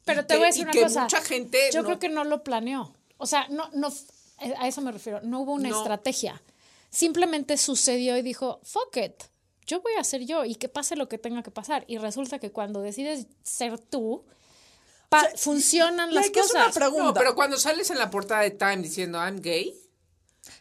[0.03, 1.01] Pero Y te que- voy a decir y una que cosa.
[1.03, 2.93] mucha gente Yo no- creo que no lo planeó.
[3.17, 3.89] O sea, no, no,
[4.57, 5.21] a eso me refiero.
[5.21, 5.77] No hubo una No.
[5.77, 6.41] estrategia.
[6.89, 9.13] Simplemente sucedió y dijo, fuck it.
[9.67, 11.85] Yo voy a ser yo y que pase lo que tenga que pasar.
[11.87, 14.25] Y resulta que cuando decides ser tú,
[15.07, 16.77] pa- funcionan y las hay que hacer una cosas.
[16.79, 17.03] pregunta.
[17.05, 19.79] No, pero cuando sales en la portada de Time diciendo I'm gay,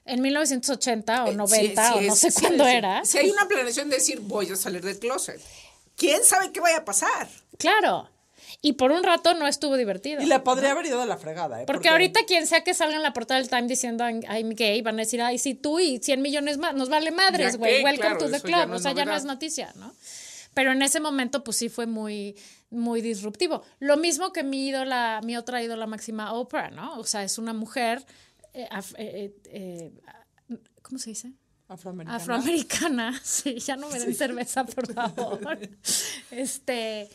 [0.05, 3.05] En 1980 o Eh, 90 sí, sí o no sé sí, cuándo era.
[3.05, 5.41] Si hay una planeación de decir voy a salir del closet.
[5.97, 7.29] ¿Quién sabe qué vaya a pasar?
[7.59, 8.09] Claro.
[8.63, 10.23] Y por un rato no estuvo divertido.
[10.23, 11.65] Y le podría haber ido de la fregada, ¿eh?
[11.67, 14.97] Porque ahorita quien sea que salga en la portada del Time diciendo I'm, gay, van
[14.97, 18.19] a decir, ay, sí, tú y 100 millones más, nos vale madres, güey, welcome claro,
[18.19, 19.95] to the club, no o sea, ya no es noticia, ¿no?
[20.53, 22.37] Pero en ese momento, pues sí fue muy,
[22.71, 23.63] muy disruptivo.
[23.79, 26.99] Lo mismo que mi ídola, mi otra ídola máxima, Oprah, ¿no?
[26.99, 28.05] O sea, es una mujer,
[28.55, 29.93] eh, af- eh, eh,
[30.49, 31.33] eh, ¿cómo se dice?
[31.69, 32.17] Afroamericana.
[32.17, 35.59] Afroamericana, sí, ya no me den cerveza, por favor.
[36.31, 37.09] Este,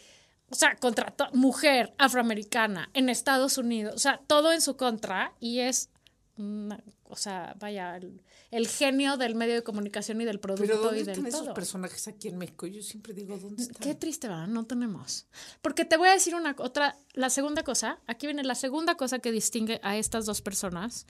[0.50, 5.60] o sea, contrató mujer afroamericana en Estados Unidos, o sea, todo en su contra y
[5.60, 5.90] es,
[6.38, 8.22] una- o sea, vaya, el,
[8.52, 11.44] el genio del medio de comunicación y del Pero producto ¿dónde y están del esos
[11.46, 11.54] todo.
[11.54, 12.68] personajes aquí en México?
[12.68, 13.78] Yo siempre digo, ¿dónde están?
[13.82, 14.48] Qué triste, ¿verdad?
[14.48, 15.28] No tenemos.
[15.62, 19.20] Porque te voy a decir una otra, la segunda cosa, aquí viene la segunda cosa
[19.20, 21.06] que distingue a estas dos personas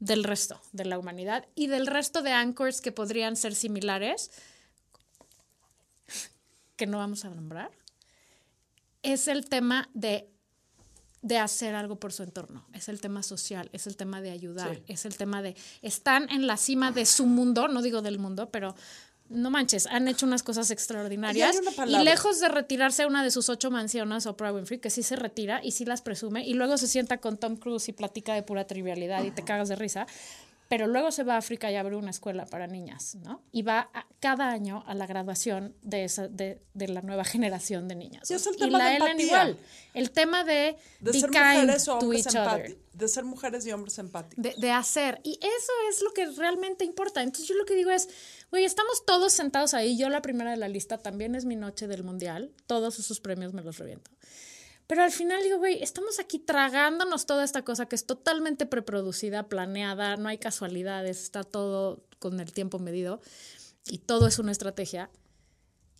[0.00, 4.30] del resto de la humanidad y del resto de anchors que podrían ser similares,
[6.76, 7.70] que no vamos a nombrar,
[9.02, 10.30] es el tema de
[11.22, 12.66] de hacer algo por su entorno.
[12.72, 16.46] Es el tema social, es el tema de ayudar, es el tema de están en
[16.46, 18.74] la cima de su mundo, no digo del mundo, pero
[19.28, 21.56] no manches, han hecho unas cosas extraordinarias.
[21.56, 25.02] Y Y, lejos de retirarse a una de sus ocho mansiones, Oprah Winfrey, que sí
[25.02, 28.34] se retira y sí las presume, y luego se sienta con Tom Cruise y platica
[28.34, 30.06] de pura trivialidad y te cagas de risa.
[30.68, 33.42] Pero luego se va a África y abre una escuela para niñas, ¿no?
[33.52, 37.88] Y va a- cada año a la graduación de, esa, de, de la nueva generación
[37.88, 38.30] de niñas.
[38.30, 39.26] Y es el y tema la de Ellen empatía.
[39.26, 39.58] igual.
[39.94, 42.76] El tema de, De be ser kind mujeres o to hombres each other.
[42.92, 44.42] De ser mujeres y hombres empáticos.
[44.42, 45.20] de, de hacer.
[45.24, 47.22] Y eso es lo que realmente importa.
[47.22, 48.08] Entonces yo lo que digo es,
[48.50, 49.96] güey, estamos todos sentados ahí.
[49.96, 52.52] Yo la primera de la lista también es mi noche del mundial.
[52.66, 54.10] Todos esos premios me los reviento.
[54.88, 59.46] Pero al final digo, güey, estamos aquí tragándonos toda esta cosa que es totalmente preproducida,
[59.46, 63.20] planeada, no hay casualidades, está todo con el tiempo medido
[63.90, 65.10] y todo es una estrategia.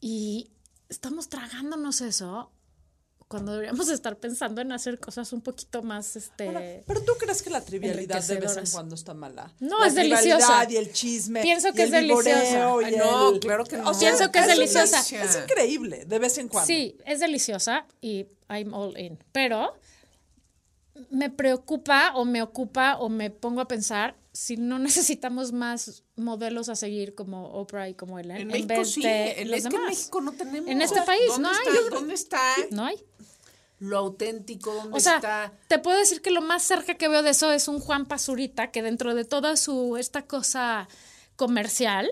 [0.00, 0.50] Y
[0.88, 2.50] estamos tragándonos eso
[3.28, 6.46] cuando deberíamos estar pensando en hacer cosas un poquito más, este...
[6.48, 9.52] Ahora, Pero tú crees que la trivialidad de vez en cuando está mala.
[9.60, 10.66] No, La es deliciosa.
[10.70, 11.42] y el chisme.
[11.42, 12.72] Pienso y que el es deliciosa.
[12.84, 13.90] Ay, no, el- claro que no.
[13.90, 15.00] O sea, Pienso que es deliciosa.
[15.00, 16.66] Es increíble, de vez en cuando.
[16.66, 19.18] Sí, es deliciosa y I'm all in.
[19.30, 19.74] Pero
[21.10, 26.68] me preocupa o me ocupa o me pongo a pensar si no necesitamos más modelos
[26.68, 29.58] a seguir como Oprah y como Ellen En en, México vez sí, de en, los
[29.58, 29.88] es que en demás.
[29.90, 30.70] México no tenemos.
[30.70, 31.66] En este país ¿Dónde no hay.
[31.66, 31.90] está?
[31.90, 33.04] ¿Dónde está ¿No hay?
[33.80, 34.72] lo auténtico?
[34.72, 35.52] ¿Dónde O sea, está?
[35.66, 38.70] te puedo decir que lo más cerca que veo de eso es un Juan Pazurita
[38.70, 40.88] que dentro de toda su esta cosa
[41.34, 42.08] comercial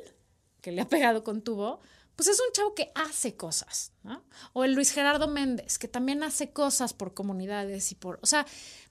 [0.62, 1.78] que le ha pegado con tubo,
[2.16, 4.24] pues es un chavo que hace cosas, ¿no?
[4.52, 8.46] O el Luis Gerardo Méndez, que también hace cosas por comunidades y por, o sea,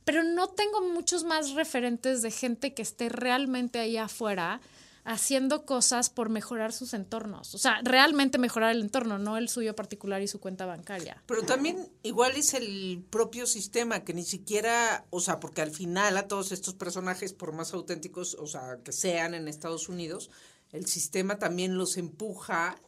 [0.06, 4.62] pero no tengo muchos más referentes de gente que esté realmente ahí afuera
[5.04, 9.76] haciendo cosas por mejorar sus entornos, o sea, realmente mejorar el entorno, no el suyo
[9.76, 11.22] particular y su cuenta bancaria.
[11.28, 16.18] Pero también igual es el propio sistema que ni siquiera, o sea, porque al final
[16.18, 20.32] a todos estos personajes, por más auténticos, o sea, que sean en Estados Unidos,
[20.72, 22.82] el sistema también los empuja,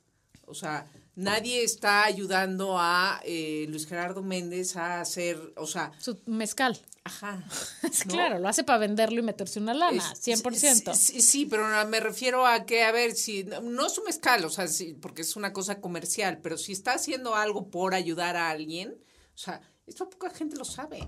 [0.48, 6.18] o sea, nadie está ayudando a eh, Luis Gerardo Méndez a hacer, o sea, Su
[6.26, 6.80] mezcal.
[7.04, 7.44] ajá.
[7.84, 8.14] ¿no?
[8.14, 10.94] Claro, lo hace para venderlo y meterse una lana, Es- 100%.
[10.94, 14.46] Sí, sí, sí, pero me refiero a que, a ver, si no es un mezcal,
[14.46, 18.36] o sea, sí, porque es una cosa comercial, pero si está haciendo algo por ayudar
[18.38, 18.92] a alguien,
[19.36, 21.00] o sea, esto poca gente lo sabe.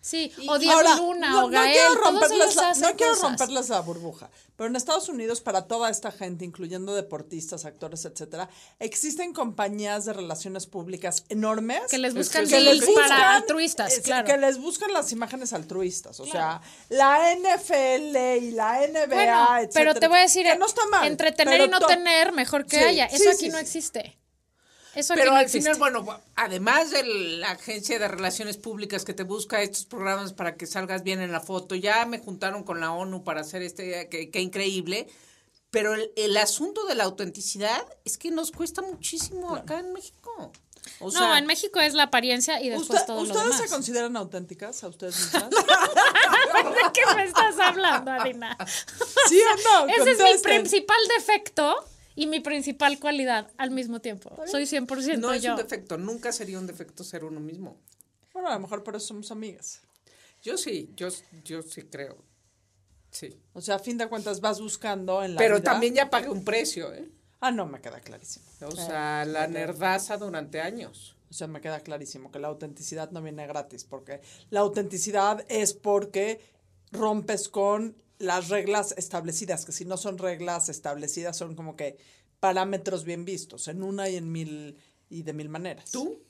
[0.00, 2.96] Sí, Y- o Diego Luna, no, o no Gael, quiero todos romperles ellos la, no
[2.96, 3.22] quiero cosas.
[3.28, 8.48] romperles la burbuja, pero en Estados Unidos para toda esta gente, incluyendo deportistas, actores, etcétera,
[8.78, 13.92] existen compañías de relaciones públicas enormes Que les Es buscan que les para buscan- altruistas,
[13.92, 14.26] es- claro.
[14.26, 16.18] Que les buscan las imágenes altruistas.
[16.18, 19.70] O sea, la NFL y la NBA, Bueno, etcétera.
[19.72, 21.06] pero te voy a decir, que no está mal.
[21.06, 23.08] entretener y no tener, mejor que Sí, haya.
[23.10, 23.62] sí, Eso aquí sí, no sí.
[23.62, 24.18] existe.
[24.94, 25.72] Eso Pero no al existe.
[25.74, 30.56] final, bueno, además de la agencia de relaciones públicas que te busca estos programas para
[30.56, 34.08] que salgas bien en la foto, ya me juntaron con la ONU para hacer este,
[34.08, 35.08] que, que increíble.
[35.70, 40.52] Pero el, el asunto de la autenticidad es que nos cuesta muchísimo acá en México.
[40.98, 43.60] O no, en México es la apariencia y después ¿Usted- todo lo ¿Ustedes demás.
[43.62, 45.48] se consideran auténticas a ustedes mismas?
[45.50, 45.56] ¿De
[46.92, 48.58] qué me estás hablando, Adina?
[49.28, 49.88] ¿Sí o no?
[49.88, 50.42] Ese es mi Contesten.
[50.42, 51.76] principal defecto
[52.14, 54.34] y mi principal cualidad al mismo tiempo.
[54.46, 55.52] Soy 100% no es yo.
[55.52, 57.76] un defecto, nunca sería un defecto ser uno mismo.
[58.32, 59.80] Bueno, a lo mejor por eso somos amigas.
[60.42, 61.08] Yo sí, yo,
[61.44, 62.16] yo sí creo.
[63.10, 63.38] Sí.
[63.52, 66.28] O sea, a fin de cuentas vas buscando en la Pero vida- también ya pagué
[66.30, 67.08] un precio, ¿eh?
[67.40, 68.44] Ah, no, me queda clarísimo.
[68.66, 71.16] O sea, la nerdaza durante años.
[71.30, 74.20] O sea, me queda clarísimo que la autenticidad no viene gratis, porque
[74.50, 76.40] la autenticidad es porque
[76.92, 81.98] rompes con las reglas establecidas, que si no son reglas establecidas son como que
[82.38, 84.78] parámetros bien vistos, en una y en mil
[85.10, 85.90] y de mil maneras.
[85.90, 86.22] ¿Tú?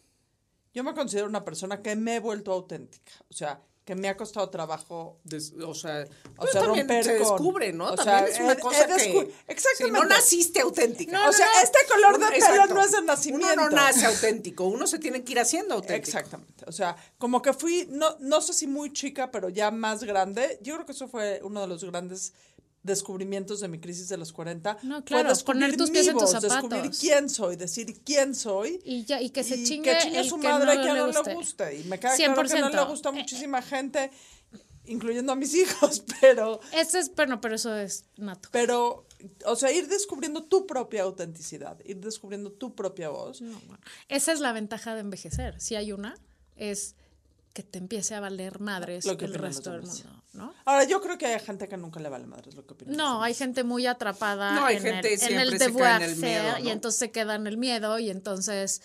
[0.73, 4.17] Yo me considero una persona que me he vuelto auténtica, o sea, que me ha
[4.17, 6.07] costado trabajo Des- o sea,
[6.39, 7.87] O sea, también romper se con- descubre, ¿no?
[7.91, 9.75] o también sea, es una he- cosa he que Exactamente.
[9.85, 11.13] si no naciste auténtica.
[11.13, 12.75] No, o sea, este color de pelo Exacto.
[12.75, 13.53] no es de nacimiento.
[13.55, 16.17] Uno no nace auténtico, uno se tiene que ir haciendo auténtico.
[16.19, 16.65] Exactamente.
[16.67, 20.59] O sea, como que fui, no, no sé si muy chica, pero ya más grande.
[20.63, 22.33] Yo creo que eso fue uno de los grandes
[22.83, 24.79] descubrimientos de mi crisis de los 40.
[24.83, 26.99] No, Fue claro, descubrir poner tus pies en tus voz, Descubrir zapatos.
[26.99, 28.81] quién soy, decir quién soy.
[28.85, 30.93] Y, ya, y que se y chingue, que chingue el su que madre no que
[30.93, 31.31] le no guste.
[31.31, 31.79] le guste.
[31.81, 32.89] Y me queda claro que no le 100%.
[32.89, 34.11] gusta a muchísima gente,
[34.87, 36.61] incluyendo a mis hijos, pero...
[36.73, 38.49] Ese es, bueno, pero eso es nato.
[38.53, 39.07] Pero,
[39.47, 43.41] o sea, ir descubriendo tu propia autenticidad, ir descubriendo tu propia voz.
[43.41, 43.83] No, bueno.
[44.09, 45.61] Esa es la ventaja de envejecer.
[45.61, 46.17] Si hay una,
[46.57, 46.97] es
[47.53, 50.55] que te empiece a valer madres Lo que el resto del mundo, ¿no?
[50.65, 52.97] Ahora, yo creo que hay gente que nunca le vale madre, es lo que opinan.
[52.97, 56.71] No, hay gente muy atrapada No, hay en gente el, en el en el y
[56.71, 58.81] entonces se queda en el miedo y entonces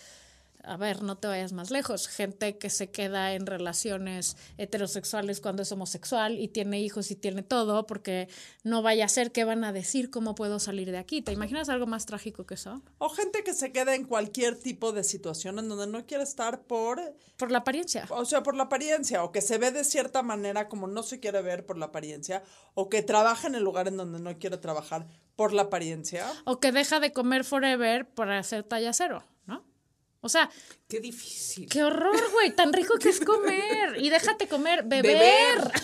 [0.67, 2.07] a ver, no te vayas más lejos.
[2.07, 7.41] Gente que se queda en relaciones heterosexuales cuando es homosexual y tiene hijos y tiene
[7.43, 8.27] todo, porque
[8.63, 11.21] no vaya a ser que van a decir cómo puedo salir de aquí.
[11.21, 12.81] ¿Te imaginas algo más trágico que eso?
[12.97, 16.63] O gente que se queda en cualquier tipo de situación en donde no quiere estar
[16.63, 16.99] por,
[17.37, 18.05] Por la apariencia.
[18.09, 21.19] o sea, por la apariencia, o que se ve de cierta manera como no se
[21.19, 24.57] quiere ver por la apariencia, o que trabaja en el lugar en donde no quiere
[24.57, 26.25] trabajar por la apariencia.
[26.45, 29.23] O que deja de comer forever para hacer talla cero.
[30.27, 30.49] O sea,
[30.87, 31.67] Qué difícil.
[31.69, 33.95] qué horror, güey, tan rico que es comer.
[33.97, 35.17] Y déjate comer, beber.
[35.17, 35.71] Beber.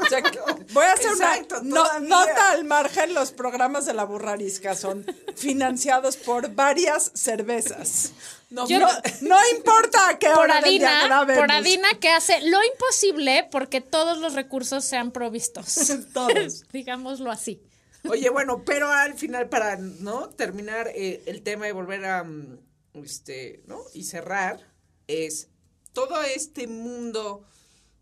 [0.00, 0.38] O sea, que-
[0.72, 5.04] voy a hacer Exacto, una no- nota al margen, los programas de la burrarisca son
[5.36, 8.12] financiados por varias cervezas.
[8.48, 8.88] No, Yo- no,
[9.20, 11.42] no importa a qué Por hora del día Adina, grabemos.
[11.42, 15.76] por Adina que hace lo imposible porque todos los recursos sean provistos.
[16.14, 16.62] Todos.
[16.72, 17.60] Digámoslo así.
[18.08, 22.58] Oye, bueno, pero al final para no terminar eh, el tema y volver a mm,
[23.04, 23.82] este, ¿no?
[23.94, 24.72] Y cerrar
[25.06, 25.48] es
[25.92, 27.44] todo este mundo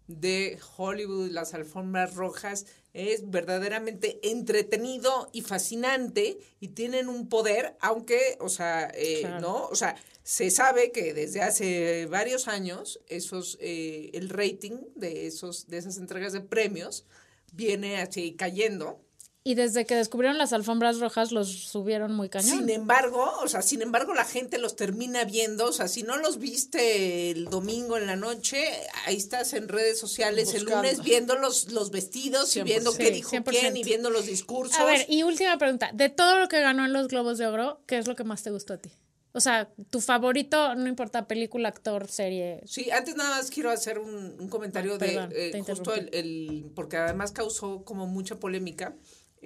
[0.08, 8.38] de Hollywood, las alfombras rojas es verdaderamente entretenido y fascinante y tienen un poder, aunque,
[8.40, 9.40] o sea, eh, Claro.
[9.40, 9.66] ¿no?
[9.66, 15.66] O sea, se sabe que desde hace varios años esos, eh, el rating de esos,
[15.68, 17.04] de esas entregas de premios
[17.52, 19.05] viene así cayendo.
[19.48, 22.58] Y desde que descubrieron las alfombras rojas los subieron muy cañón.
[22.58, 26.16] Sin embargo, o sea, sin embargo la gente los termina viendo, o sea, si no
[26.16, 28.64] los viste el domingo en la noche,
[29.04, 33.12] ahí estás en redes sociales el lunes viendo los, los vestidos y viendo qué Sí,
[33.12, 33.44] dijo 100%.
[33.44, 34.76] quién y viendo los discursos.
[34.80, 35.90] A ver, y última pregunta.
[35.94, 38.42] De todo lo que ganó en los Globos de Oro, ¿qué es lo que más
[38.42, 38.90] te gustó a ti?
[39.32, 42.62] O sea, tu favorito, no importa, película, actor, serie.
[42.66, 46.72] Sí, antes nada más quiero hacer un, un comentario de Perdón, eh, te justo el-
[46.74, 48.94] porque además causó como mucha polémica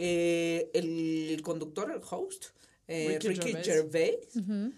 [0.02, 2.46] eh, el conductor, el host,
[2.88, 4.16] eh, Ricky Ricky, Gervais.
[4.32, 4.74] Gervais,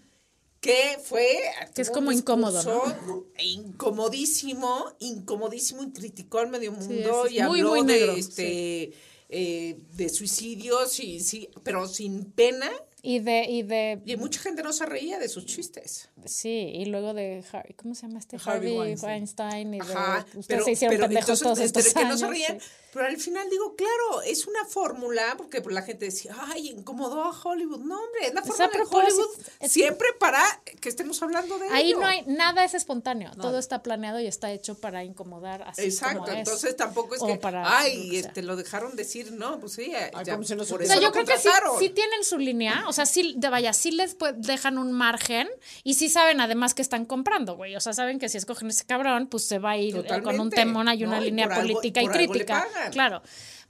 [0.59, 1.27] que fue
[1.73, 7.69] Que es como incómodo, discurso incomodísimo, incomodísimo y criticó al medio mundo y muy, habló
[7.69, 8.93] muy de negro, este
[9.29, 12.69] eh, de suicidios y sí, pero sin pena
[13.01, 16.09] Y de, y de, y mucha gente no se reía de sus chistes.
[16.25, 18.35] sí, y luego de Harvey, ¿cómo se llama este?
[18.37, 19.11] Harvey Harvey, Weinstein.
[19.11, 19.73] Weinstein.
[19.73, 22.07] y de, Ajá, ustedes pero, se hicieron pero pendejos entonces, todos entre estos que no
[22.09, 22.19] años.
[22.19, 22.67] se reían, sí.
[22.93, 27.23] Pero al final digo, claro, es una fórmula, porque pues, la gente decía, ay, incomodó
[27.23, 27.79] a Hollywood.
[27.81, 29.29] No, hombre, es la Es fórmula a de Hollywood
[29.59, 30.43] es- siempre para
[30.79, 31.99] que estemos hablando de Ahí ello.
[31.99, 36.19] no hay, nada es espontáneo, todo está planeado y está hecho para incomodar así Exacto,
[36.19, 36.37] como es.
[36.39, 38.27] entonces tampoco es O que, para lo ay, que sea.
[38.29, 40.83] este, lo dejaron decir, no, pues sí, ya, como si no por supiera.
[40.83, 43.33] O sea, eso yo lo creo que sí, sí tienen su línea, o sea, sí,
[43.37, 45.49] de vaya, sí les pue- dejan un margen
[45.83, 47.75] y sí saben además que están comprando, güey.
[47.75, 50.39] O sea, saben que si escogen ese cabrón, pues se va a ir eh, con
[50.39, 51.21] un temón, hay una ¿no?
[51.23, 52.67] Y línea algo- política y por algo le crítica.
[52.91, 53.21] Claro.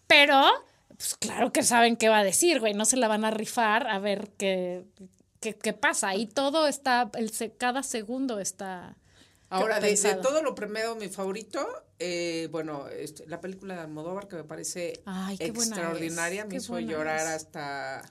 [0.07, 0.43] Pero,
[0.89, 2.73] pues claro que saben qué va a decir, güey.
[2.73, 4.85] No se la van a rifar a ver qué,
[5.39, 6.15] qué, qué pasa.
[6.15, 8.97] Y todo está, el, cada segundo está.
[9.53, 11.63] Ahora, de, todo lo premiado, mi favorito,
[11.99, 16.47] eh, bueno, este, la película de Almodóvar que me parece Ay, qué buena extraordinaria, es,
[16.47, 17.33] me qué hizo llorar es.
[17.33, 18.01] hasta,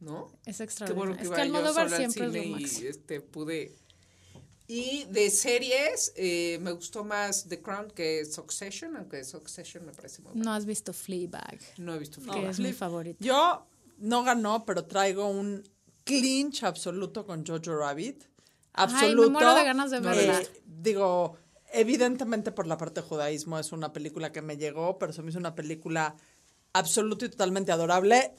[0.00, 0.32] ¿no?
[0.46, 0.96] Es Qué extraordinario.
[0.96, 3.76] bueno que es iba que yo Almodóvar al siempre es lo cine y este, pude...
[4.70, 10.20] Y de series, eh, me gustó más The Crown que Succession, aunque Succession me parece
[10.20, 10.44] muy buena.
[10.44, 12.50] No has visto Fleabag, No he visto que Fleabag.
[12.50, 13.16] es mi favorito.
[13.24, 15.66] Yo no ganó, pero traigo un
[16.04, 18.24] clinch absoluto con Jojo Rabbit.
[18.74, 19.30] Ay, me Absoluto.
[19.30, 21.36] muero de ganas de Eh, digo,
[21.72, 25.30] evidentemente por la parte de judaísmo es una película que me llegó, pero se me
[25.30, 26.14] hizo una película
[26.74, 28.32] absoluta y totalmente adorable.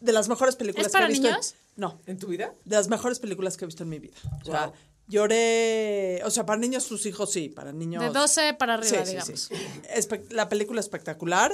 [0.00, 1.28] De las mejores películas ¿Es para que he visto.
[1.28, 1.54] en- niños?
[1.76, 2.52] no, ¿En tu vida?
[2.64, 4.16] de las mejores películas que he visto en mi vida.
[4.40, 4.72] O sea.
[5.12, 9.10] Lloré, o sea, para niños sus hijos sí, para niños De 12 para arriba, Sí,
[9.12, 9.40] digamos.
[9.40, 9.54] sí.
[9.94, 11.52] Espe- la película espectacular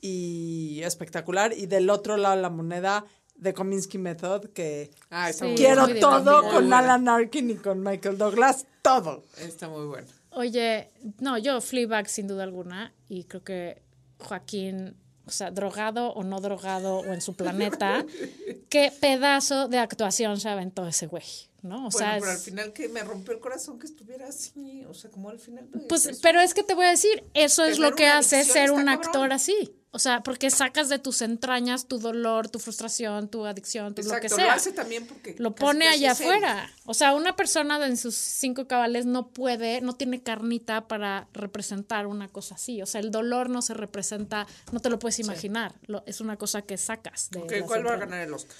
[0.00, 3.04] y espectacular y del otro lado de la moneda
[3.42, 6.72] The Kominsky Method que Ah, está Sí, muy quiero muy todo con.
[6.72, 9.22] Alan Arkin y con Michael Douglas, todo.
[9.38, 10.06] Está muy bueno.
[10.30, 13.82] Oye, no, yo Fleabag sin duda alguna y creo que
[14.18, 14.96] Joaquín,
[15.28, 18.04] o sea, drogado o no drogado o en su planeta,
[18.70, 21.22] qué pedazo de actuación se aventó ese güey,
[21.62, 21.76] ¿no?
[21.76, 24.94] O bueno, sea, pero al final que me rompió el corazón que estuviera así, o
[24.94, 25.68] sea, como al final...
[25.88, 26.20] pues, eso.
[26.22, 29.06] pero es que te voy a decir, eso es lo que hace ser un cabrón.
[29.06, 29.77] actor así.
[29.90, 34.10] O sea, porque sacas de tus entrañas tu dolor, tu frustración, tu adicción, tu lo
[34.10, 34.44] que Exacto, sea.
[34.46, 35.34] lo hace también porque...
[35.38, 36.12] lo pone casi allá él.
[36.12, 36.70] afuera.
[36.84, 41.26] O sea, una persona de en sus cinco cabales no puede, no tiene carnita para
[41.32, 42.82] representar una cosa así.
[42.82, 45.74] O sea, el dolor no se representa, no te lo puedes imaginar.
[45.86, 48.56] Lo- es una cosa que sacas de ¿Cuál va a ganar el Oscar?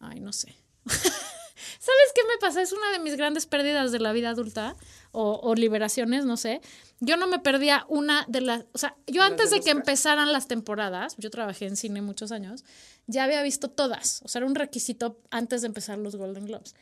[0.00, 0.56] Ay, no sé.
[1.84, 2.62] ¿Sabes qué me pasa?
[2.62, 4.74] Es una de mis grandes pérdidas de la vida adulta
[5.12, 6.62] o, o liberaciones, no sé.
[7.00, 8.64] Yo no me perdía una de las...
[8.72, 12.64] O sea, yo antes de que empezaran las temporadas, yo trabajé en cine muchos años,
[13.06, 14.22] ya había visto todas.
[14.24, 16.74] O sea, era un requisito antes de empezar los Golden Globes.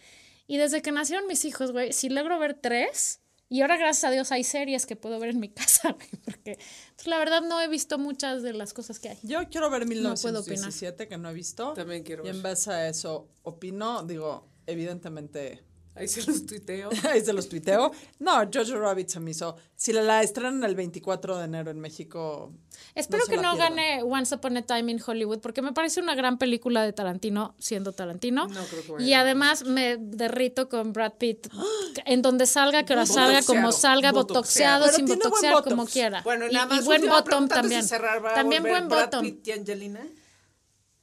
[0.46, 4.10] Y desde que nacieron mis hijos, güey, si logro ver tres, y ahora gracias a
[4.12, 6.58] Dios hay series que puedo ver en mi casa, güey, porque
[6.94, 9.18] pues, la verdad no he visto muchas de las cosas que hay.
[9.24, 10.68] Yo quiero ver No puedo opinar.
[10.68, 11.72] 1917, que no he visto.
[11.72, 12.36] También quiero Y ver.
[12.36, 15.62] en base a eso opino, digo, evidentemente,
[15.94, 16.88] Ahí se los tuiteo.
[17.10, 17.92] ahí se los tuiteo.
[18.18, 19.56] No, Jojo Rabbit se me hizo.
[19.76, 22.52] Si la, la estrenan el 24 de enero en México.
[22.94, 26.38] Espero que no gane Once Upon a Time in Hollywood, porque me parece una gran
[26.38, 28.48] película de Tarantino, siendo Tarantino.
[28.48, 31.48] No creo que vaya y a además me derrito con Brad Pitt.
[32.06, 35.68] En donde salga, que ahora salga, como salga, botoxeado, sin buen botoxear, botox.
[35.68, 36.22] como quiera.
[36.22, 36.82] Bueno, y, nada más.
[36.82, 37.84] y buen última bottom también.
[37.84, 39.22] cerrar, ¿va a También buen Brad bottom.
[39.22, 40.00] Pitt y Angelina?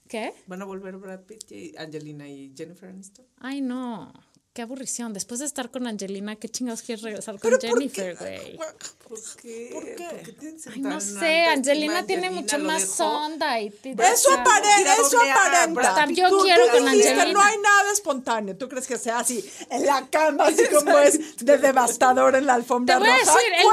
[0.10, 0.34] ¿Qué?
[0.47, 3.26] ¿Van a volver Brad Pitt y Angelina y Jennifer Aniston?
[3.39, 4.12] Ay, no.
[4.51, 5.14] Qué aburrición.
[5.14, 8.57] Después de estar con Angelina, ¿qué chingados quieres regresar con Jennifer, güey?
[9.07, 9.70] ¿Por qué?
[9.72, 10.34] ¿Por qué?
[10.39, 13.26] tienes Ay, no sé, Angelina tiene Angelina mucho más dejó.
[13.26, 13.60] onda.
[13.62, 15.34] Y ti- Eso aparenta, eso A,
[15.64, 16.05] aparenta.
[16.12, 17.34] Yo Tú- quiero tú con dijiste, Angelina.
[17.39, 18.57] No hay nada espontáneo.
[18.57, 22.55] ¿Tú crees que sea así en la cama, así como es de devastador en la
[22.55, 23.34] alfombra Te voy a roja?
[23.36, 23.68] decir, el-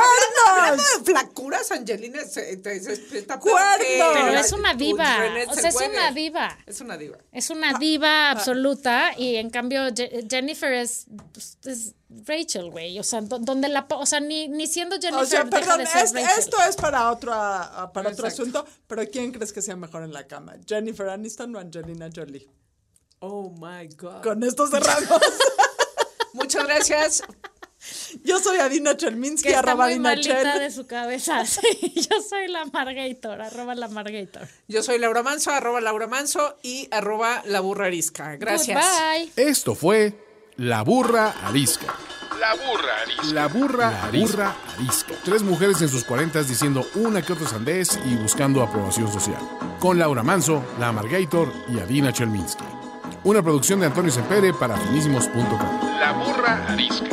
[0.48, 0.86] Hablando ¡Cuernos!
[1.70, 5.18] Angelina se, te- se- está Pero es una diva.
[5.48, 6.58] O sea, es una diva.
[6.66, 7.18] Es una diva.
[7.32, 11.06] Es una diva absoluta y en cambio Je- Jennifer es,
[11.64, 11.94] es
[12.26, 12.98] Rachel, güey.
[12.98, 15.78] O sea, do- donde la, o sea, ni, ni siendo Jennifer O sea, deja perdón,
[15.80, 19.62] de ser es- esto es para otro, ah, para otro asunto, pero ¿quién crees que
[19.62, 20.54] sea mejor en la cama?
[20.66, 22.48] ¿Jennifer Aniston o Angelina Jolie?
[23.20, 24.22] Oh my God.
[24.22, 25.20] Con esto cerramos.
[26.34, 27.22] Muchas gracias.
[28.24, 30.58] Yo soy Adina Chelminsky, que está arroba muy Adina malita Chel.
[30.60, 31.44] de su cabeza.
[31.46, 34.48] Sí, yo soy la Margator, arroba la Margator.
[34.68, 38.36] Yo soy Laura Manso, arroba Laura Manso y arroba la burra arisca.
[38.36, 38.78] Gracias.
[38.82, 39.32] Goodbye.
[39.36, 40.14] Esto fue
[40.56, 41.94] La Burra Arisca.
[42.40, 43.32] La burra arisca.
[43.34, 44.54] La burra, arisca.
[44.76, 45.14] arisca.
[45.24, 49.40] Tres mujeres en sus cuarentas diciendo una que otra sandez y buscando aprobación social.
[49.80, 52.64] Con Laura Manso, La Margator y Adina Chelminsky.
[53.24, 55.98] Una producción de Antonio Sempere para finísimos.com.
[55.98, 57.06] La burra arisca.